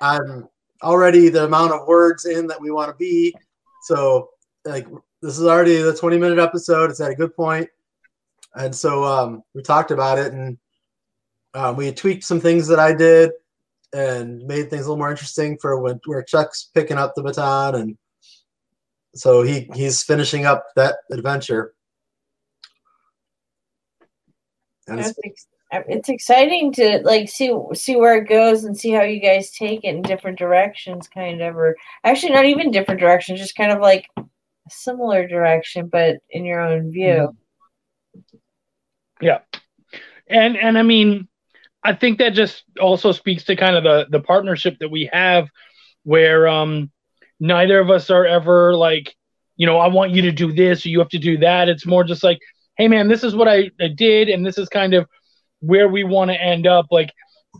I'm 0.00 0.48
already 0.82 1.28
the 1.28 1.44
amount 1.44 1.72
of 1.72 1.86
words 1.86 2.24
in 2.24 2.46
that 2.48 2.60
we 2.60 2.70
want 2.70 2.90
to 2.90 2.96
be. 2.96 3.34
So, 3.82 4.30
like, 4.64 4.86
this 5.22 5.38
is 5.38 5.44
already 5.44 5.76
the 5.78 5.96
20 5.96 6.18
minute 6.18 6.38
episode. 6.38 6.90
It's 6.90 7.00
at 7.00 7.10
a 7.10 7.14
good 7.14 7.34
point. 7.34 7.68
And 8.54 8.74
so 8.74 9.04
um, 9.04 9.42
we 9.54 9.62
talked 9.62 9.90
about 9.90 10.18
it 10.18 10.32
and 10.32 10.58
um, 11.54 11.76
we 11.76 11.92
tweaked 11.92 12.24
some 12.24 12.40
things 12.40 12.66
that 12.68 12.78
I 12.78 12.92
did 12.94 13.30
and 13.92 14.42
made 14.46 14.70
things 14.70 14.86
a 14.86 14.88
little 14.88 14.98
more 14.98 15.10
interesting 15.10 15.58
for 15.58 15.78
when 15.80 16.00
where 16.06 16.22
Chuck's 16.22 16.70
picking 16.74 16.98
up 16.98 17.14
the 17.14 17.22
baton. 17.22 17.74
And 17.74 17.98
so 19.14 19.42
he, 19.42 19.70
he's 19.74 20.02
finishing 20.02 20.46
up 20.46 20.66
that 20.76 20.96
adventure. 21.10 21.74
And 24.86 24.98
That's 24.98 25.10
uh, 25.10 25.30
it's 25.72 26.08
exciting 26.08 26.72
to 26.74 27.00
like 27.04 27.28
see 27.28 27.52
see 27.74 27.96
where 27.96 28.16
it 28.16 28.28
goes 28.28 28.64
and 28.64 28.76
see 28.76 28.90
how 28.90 29.02
you 29.02 29.20
guys 29.20 29.50
take 29.50 29.80
it 29.84 29.94
in 29.94 30.02
different 30.02 30.38
directions, 30.38 31.08
kind 31.08 31.42
of, 31.42 31.56
or 31.56 31.76
actually 32.04 32.32
not 32.32 32.44
even 32.44 32.70
different 32.70 33.00
directions, 33.00 33.40
just 33.40 33.56
kind 33.56 33.72
of 33.72 33.80
like 33.80 34.08
a 34.16 34.24
similar 34.68 35.26
direction, 35.26 35.88
but 35.88 36.18
in 36.30 36.44
your 36.44 36.60
own 36.60 36.92
view. 36.92 37.36
Yeah 39.20 39.40
and 40.26 40.56
and 40.56 40.78
I 40.78 40.82
mean, 40.82 41.28
I 41.82 41.94
think 41.94 42.18
that 42.18 42.34
just 42.34 42.64
also 42.80 43.12
speaks 43.12 43.44
to 43.44 43.56
kind 43.56 43.76
of 43.76 43.84
the 43.84 44.06
the 44.10 44.20
partnership 44.20 44.78
that 44.80 44.90
we 44.90 45.08
have, 45.12 45.48
where 46.04 46.48
um, 46.48 46.90
neither 47.40 47.78
of 47.78 47.90
us 47.90 48.10
are 48.10 48.26
ever 48.26 48.74
like, 48.74 49.14
you 49.56 49.66
know, 49.66 49.78
I 49.78 49.88
want 49.88 50.12
you 50.12 50.22
to 50.22 50.32
do 50.32 50.52
this 50.52 50.84
or 50.84 50.88
you 50.88 50.98
have 50.98 51.08
to 51.10 51.18
do 51.18 51.38
that. 51.38 51.68
It's 51.68 51.86
more 51.86 52.04
just 52.04 52.22
like, 52.22 52.38
hey 52.76 52.88
man, 52.88 53.08
this 53.08 53.24
is 53.24 53.34
what 53.34 53.48
I, 53.48 53.70
I 53.80 53.88
did, 53.88 54.28
and 54.28 54.44
this 54.44 54.58
is 54.58 54.68
kind 54.68 54.94
of 54.94 55.06
where 55.66 55.88
we 55.88 56.04
want 56.04 56.30
to 56.30 56.40
end 56.40 56.66
up. 56.66 56.86
Like, 56.90 57.10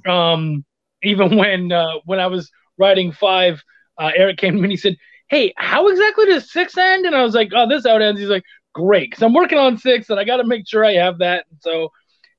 um, 0.07 0.64
even 1.03 1.37
when 1.37 1.73
uh, 1.73 1.95
when 2.05 2.21
I 2.21 2.27
was 2.27 2.51
writing 2.79 3.12
five, 3.12 3.62
uh, 3.99 4.12
Eric 4.14 4.38
came 4.38 4.55
to 4.55 4.59
me 4.59 4.64
and 4.64 4.73
he 4.73 4.77
said, 4.77 4.97
"Hey, 5.29 5.53
how 5.57 5.88
exactly 5.88 6.27
does 6.27 6.53
six 6.53 6.77
end?" 6.77 7.07
And 7.07 7.14
I 7.14 7.23
was 7.23 7.35
like, 7.35 7.51
"Oh, 7.55 7.69
this 7.69 7.87
out 7.87 8.03
ends." 8.03 8.21
He's 8.21 8.31
like, 8.31 8.45
"Great," 8.75 9.11
because 9.11 9.23
I'm 9.23 9.35
working 9.35 9.59
on 9.59 9.79
six, 9.79 10.11
and 10.11 10.21
I 10.21 10.25
got 10.25 10.38
to 10.38 10.45
make 10.45 10.69
sure 10.69 10.85
I 10.85 10.95
have 10.95 11.19
that. 11.19 11.45
And 11.51 11.59
so, 11.61 11.90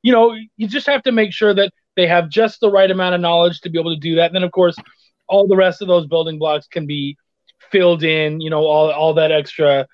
you 0.02 0.12
know, 0.12 0.36
you 0.56 0.68
just 0.68 0.88
have 0.88 1.04
to 1.04 1.12
make 1.12 1.34
sure 1.34 1.54
that 1.54 1.72
they 1.96 2.08
have 2.08 2.30
just 2.30 2.60
the 2.60 2.72
right 2.72 2.90
amount 2.90 3.16
of 3.16 3.22
knowledge 3.22 3.62
to 3.62 3.70
be 3.70 3.80
able 3.80 3.94
to 3.94 4.00
do 4.00 4.16
that. 4.16 4.28
And 4.28 4.36
then, 4.36 4.44
of 4.44 4.52
course, 4.52 4.76
all 5.28 5.48
the 5.48 5.56
rest 5.56 5.82
of 5.82 5.88
those 5.88 6.08
building 6.08 6.38
blocks 6.38 6.68
can 6.68 6.86
be 6.86 7.18
filled 7.72 8.04
in. 8.04 8.40
You 8.40 8.50
know, 8.50 8.62
all 8.66 8.92
all 8.92 9.14
that 9.16 9.32
extra 9.32 9.88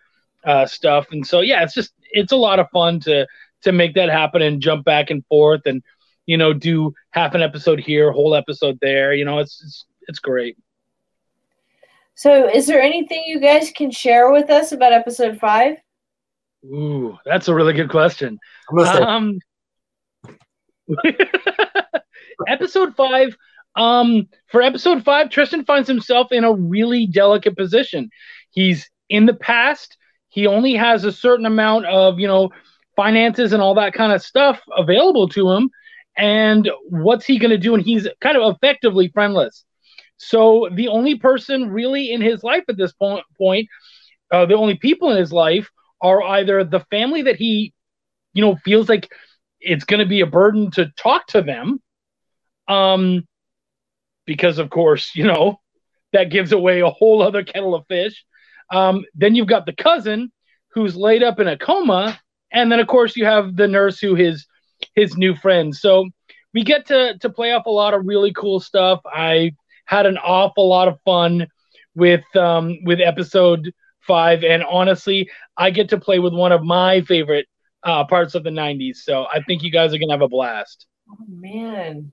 uh, 0.45 0.65
stuff. 0.65 1.07
And 1.11 1.25
so, 1.25 1.41
yeah, 1.41 1.63
it's 1.63 1.73
just 1.73 1.93
it's 2.11 2.31
a 2.31 2.37
lot 2.37 2.59
of 2.59 2.69
fun 2.71 2.99
to 3.01 3.25
to 3.63 3.71
make 3.71 3.95
that 3.95 4.09
happen 4.09 4.41
and 4.41 4.61
jump 4.61 4.85
back 4.85 5.09
and 5.09 5.25
forth 5.27 5.61
and 5.65 5.83
you 6.25 6.37
know 6.37 6.53
do 6.53 6.93
half 7.11 7.35
an 7.35 7.41
episode 7.41 7.79
here, 7.79 8.11
whole 8.11 8.35
episode 8.35 8.77
there. 8.81 9.13
You 9.13 9.25
know, 9.25 9.39
it's 9.39 9.61
it's, 9.63 9.85
it's 10.07 10.19
great. 10.19 10.57
So, 12.15 12.47
is 12.47 12.67
there 12.67 12.81
anything 12.81 13.23
you 13.25 13.39
guys 13.39 13.71
can 13.75 13.89
share 13.91 14.31
with 14.31 14.49
us 14.49 14.71
about 14.71 14.93
episode 14.93 15.39
five? 15.39 15.77
Ooh, 16.65 17.17
that's 17.25 17.47
a 17.47 17.55
really 17.55 17.73
good 17.73 17.89
question. 17.89 18.39
I'm 18.69 18.77
gonna 18.77 18.93
say, 18.93 19.03
Um, 19.03 19.39
episode 22.47 22.95
five. 22.95 23.35
Um, 23.75 24.27
for 24.47 24.61
episode 24.61 25.03
five, 25.03 25.29
Tristan 25.29 25.65
finds 25.65 25.87
himself 25.87 26.31
in 26.31 26.43
a 26.43 26.53
really 26.53 27.07
delicate 27.07 27.57
position. 27.57 28.09
He's 28.51 28.89
in 29.09 29.25
the 29.25 29.33
past. 29.33 29.97
He 30.29 30.47
only 30.47 30.73
has 30.75 31.05
a 31.05 31.11
certain 31.11 31.45
amount 31.45 31.85
of, 31.87 32.19
you 32.19 32.27
know, 32.27 32.51
finances 32.95 33.53
and 33.53 33.61
all 33.61 33.75
that 33.75 33.93
kind 33.93 34.11
of 34.11 34.21
stuff 34.21 34.61
available 34.77 35.27
to 35.29 35.51
him. 35.51 35.69
And 36.15 36.69
what's 36.89 37.25
he 37.25 37.39
going 37.39 37.51
to 37.51 37.57
do? 37.57 37.73
And 37.73 37.83
he's 37.83 38.07
kind 38.21 38.37
of 38.37 38.55
effectively 38.55 39.09
friendless. 39.09 39.65
So 40.17 40.69
the 40.71 40.87
only 40.87 41.15
person 41.15 41.69
really 41.69 42.11
in 42.11 42.21
his 42.21 42.43
life 42.43 42.63
at 42.69 42.77
this 42.77 42.93
point, 42.93 43.25
point 43.37 43.67
uh, 44.31 44.45
the 44.45 44.55
only 44.55 44.75
people 44.75 45.11
in 45.11 45.17
his 45.17 45.33
life 45.33 45.69
are 46.01 46.21
either 46.21 46.63
the 46.63 46.85
family 46.91 47.23
that 47.23 47.35
he, 47.35 47.73
you 48.33 48.41
know, 48.43 48.55
feels 48.63 48.89
like 48.89 49.11
it's 49.59 49.85
going 49.85 49.99
to 49.99 50.05
be 50.05 50.21
a 50.21 50.27
burden 50.27 50.69
to 50.71 50.91
talk 50.97 51.27
to 51.27 51.41
them, 51.41 51.81
um, 52.67 53.27
because 54.25 54.59
of 54.59 54.69
course, 54.69 55.11
you 55.15 55.25
know, 55.25 55.59
that 56.11 56.29
gives 56.29 56.51
away 56.51 56.81
a 56.81 56.89
whole 56.89 57.21
other 57.21 57.43
kettle 57.43 57.73
of 57.73 57.85
fish. 57.87 58.23
Um, 58.71 59.05
then 59.15 59.35
you've 59.35 59.47
got 59.47 59.65
the 59.65 59.73
cousin 59.73 60.31
who's 60.73 60.95
laid 60.95 61.23
up 61.23 61.39
in 61.39 61.47
a 61.47 61.57
coma, 61.57 62.19
and 62.53 62.71
then 62.71 62.79
of 62.79 62.87
course 62.87 63.15
you 63.15 63.25
have 63.25 63.55
the 63.55 63.67
nurse 63.67 63.99
who 63.99 64.15
is 64.15 64.45
his 64.95 65.17
new 65.17 65.35
friend. 65.35 65.75
So 65.75 66.07
we 66.53 66.63
get 66.63 66.85
to 66.87 67.17
to 67.19 67.29
play 67.29 67.51
off 67.51 67.65
a 67.65 67.71
lot 67.71 67.93
of 67.93 68.05
really 68.05 68.31
cool 68.33 68.59
stuff. 68.59 69.01
I 69.05 69.51
had 69.85 70.05
an 70.05 70.17
awful 70.17 70.69
lot 70.69 70.87
of 70.87 70.99
fun 71.03 71.47
with 71.95 72.23
um, 72.35 72.77
with 72.83 72.99
episode 72.99 73.71
five, 74.01 74.43
and 74.43 74.63
honestly, 74.63 75.29
I 75.57 75.71
get 75.71 75.89
to 75.89 75.99
play 75.99 76.19
with 76.19 76.33
one 76.33 76.51
of 76.51 76.63
my 76.63 77.01
favorite 77.01 77.47
uh, 77.83 78.05
parts 78.05 78.35
of 78.35 78.43
the 78.43 78.49
'90s. 78.49 78.97
So 78.97 79.25
I 79.25 79.41
think 79.41 79.63
you 79.63 79.71
guys 79.71 79.93
are 79.93 79.97
gonna 79.97 80.13
have 80.13 80.21
a 80.21 80.27
blast. 80.27 80.85
Oh 81.09 81.25
man. 81.27 82.11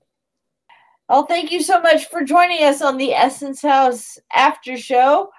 Well, 1.09 1.25
thank 1.25 1.51
you 1.51 1.61
so 1.61 1.81
much 1.81 2.05
for 2.05 2.23
joining 2.23 2.63
us 2.63 2.81
on 2.81 2.97
the 2.97 3.13
Essence 3.13 3.61
House 3.61 4.17
after 4.33 4.77
show. 4.77 5.29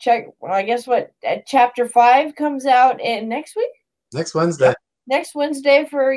Check. 0.00 0.26
Well, 0.40 0.52
I 0.52 0.64
guess 0.64 0.86
what 0.86 1.12
uh, 1.26 1.36
chapter 1.46 1.88
five 1.88 2.34
comes 2.34 2.66
out 2.66 3.00
in 3.00 3.28
next 3.28 3.54
week, 3.54 3.70
next 4.12 4.34
Wednesday, 4.34 4.74
next 5.06 5.34
Wednesday 5.34 5.86
for 5.90 6.16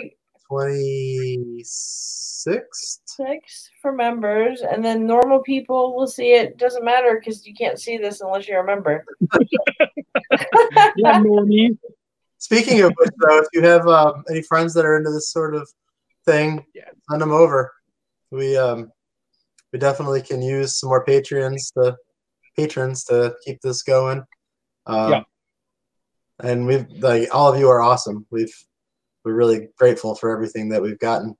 26th. 0.52 3.00
six 3.06 3.70
for 3.82 3.92
members, 3.92 4.62
and 4.62 4.84
then 4.84 5.06
normal 5.08 5.42
people 5.42 5.96
will 5.96 6.08
see 6.08 6.34
it. 6.34 6.58
Doesn't 6.58 6.84
matter 6.86 7.20
because 7.20 7.46
you 7.46 7.54
can't 7.56 7.80
see 7.80 7.98
this 7.98 8.22
unless 8.22 8.48
you're 8.48 8.64
a 8.64 8.66
member. 8.66 9.06
Yeah, 10.98 11.20
Normie. 11.22 11.78
Speaking 12.38 12.82
of 12.82 12.92
which, 12.98 13.10
though, 13.20 13.40
if 13.40 13.48
you 13.54 13.62
have 13.62 13.88
um, 13.88 14.24
any 14.30 14.42
friends 14.42 14.74
that 14.74 14.86
are 14.86 14.98
into 14.98 15.12
this 15.12 15.32
sort 15.32 15.56
of 15.56 15.70
thing, 16.26 16.66
Yeah. 16.74 16.90
send 17.10 17.22
them 17.22 17.32
over. 17.32 17.72
We 18.32 18.58
um, 18.58 18.92
we 19.72 19.80
definitely 19.80 20.22
can 20.22 20.42
use 20.42 20.80
some 20.80 20.90
more 20.90 21.06
patrons 21.06 21.72
to 21.78 21.96
patrons 22.58 23.04
to 23.06 23.36
keep 23.46 23.62
this 23.62 23.84
going. 23.84 24.24
Um, 24.88 25.12
Yeah. 25.12 25.24
And 26.44 26.68
we've 26.68 26.86
like 27.00 27.34
all 27.34 27.52
of 27.52 27.60
you 27.60 27.70
are 27.70 27.82
awesome. 27.82 28.26
We've 28.30 28.54
we're 29.24 29.34
really 29.34 29.70
grateful 29.78 30.16
for 30.16 30.30
everything 30.30 30.70
that 30.70 30.82
we've 30.82 31.00
gotten. 31.00 31.36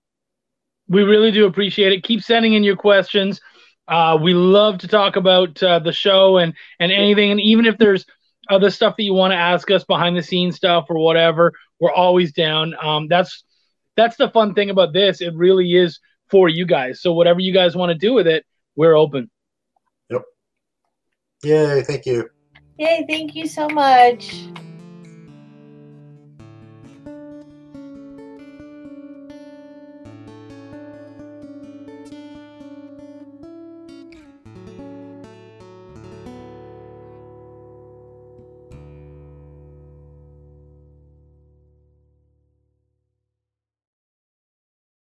We 0.88 1.04
really 1.04 1.32
do 1.32 1.46
appreciate 1.46 1.94
it. 1.94 2.04
Keep 2.04 2.24
sending 2.24 2.54
in 2.54 2.64
your 2.64 2.76
questions. 2.76 3.42
Uh, 3.88 4.18
we 4.22 4.34
love 4.34 4.80
to 4.80 4.88
talk 4.88 5.16
about 5.16 5.62
uh, 5.62 5.80
the 5.80 5.94
show 5.94 6.38
and 6.38 6.54
and 6.80 6.92
anything, 6.92 7.32
and 7.32 7.42
even 7.42 7.66
if 7.66 7.78
there's 7.78 8.06
other 8.50 8.70
stuff 8.70 8.96
that 8.98 9.04
you 9.04 9.14
want 9.14 9.32
to 9.32 9.38
ask 9.38 9.70
us 9.72 9.84
behind 9.84 10.16
the 10.16 10.24
scenes 10.24 10.56
stuff 10.56 10.86
or 10.90 10.98
whatever, 10.98 11.54
we're 11.80 11.94
always 11.94 12.32
down. 12.32 12.76
Um, 12.82 13.08
that's 13.08 13.44
that's 13.96 14.18
the 14.18 14.30
fun 14.30 14.54
thing 14.54 14.70
about 14.70 14.94
this. 14.94 15.22
It 15.22 15.34
really 15.36 15.76
is 15.76 16.00
for 16.30 16.50
you 16.50 16.66
guys. 16.66 17.02
So 17.02 17.14
whatever 17.14 17.40
you 17.40 17.54
guys 17.54 17.76
want 17.76 17.92
to 17.92 17.98
do 17.98 18.14
with 18.14 18.28
it, 18.28 18.46
we're 18.76 18.96
open. 18.96 19.30
Yep. 20.10 20.22
Yay! 21.44 21.84
Thank 21.84 22.06
you. 22.06 22.30
Yay! 22.78 23.06
Thank 23.08 23.36
you 23.36 23.48
so 23.48 23.68
much. 23.70 24.48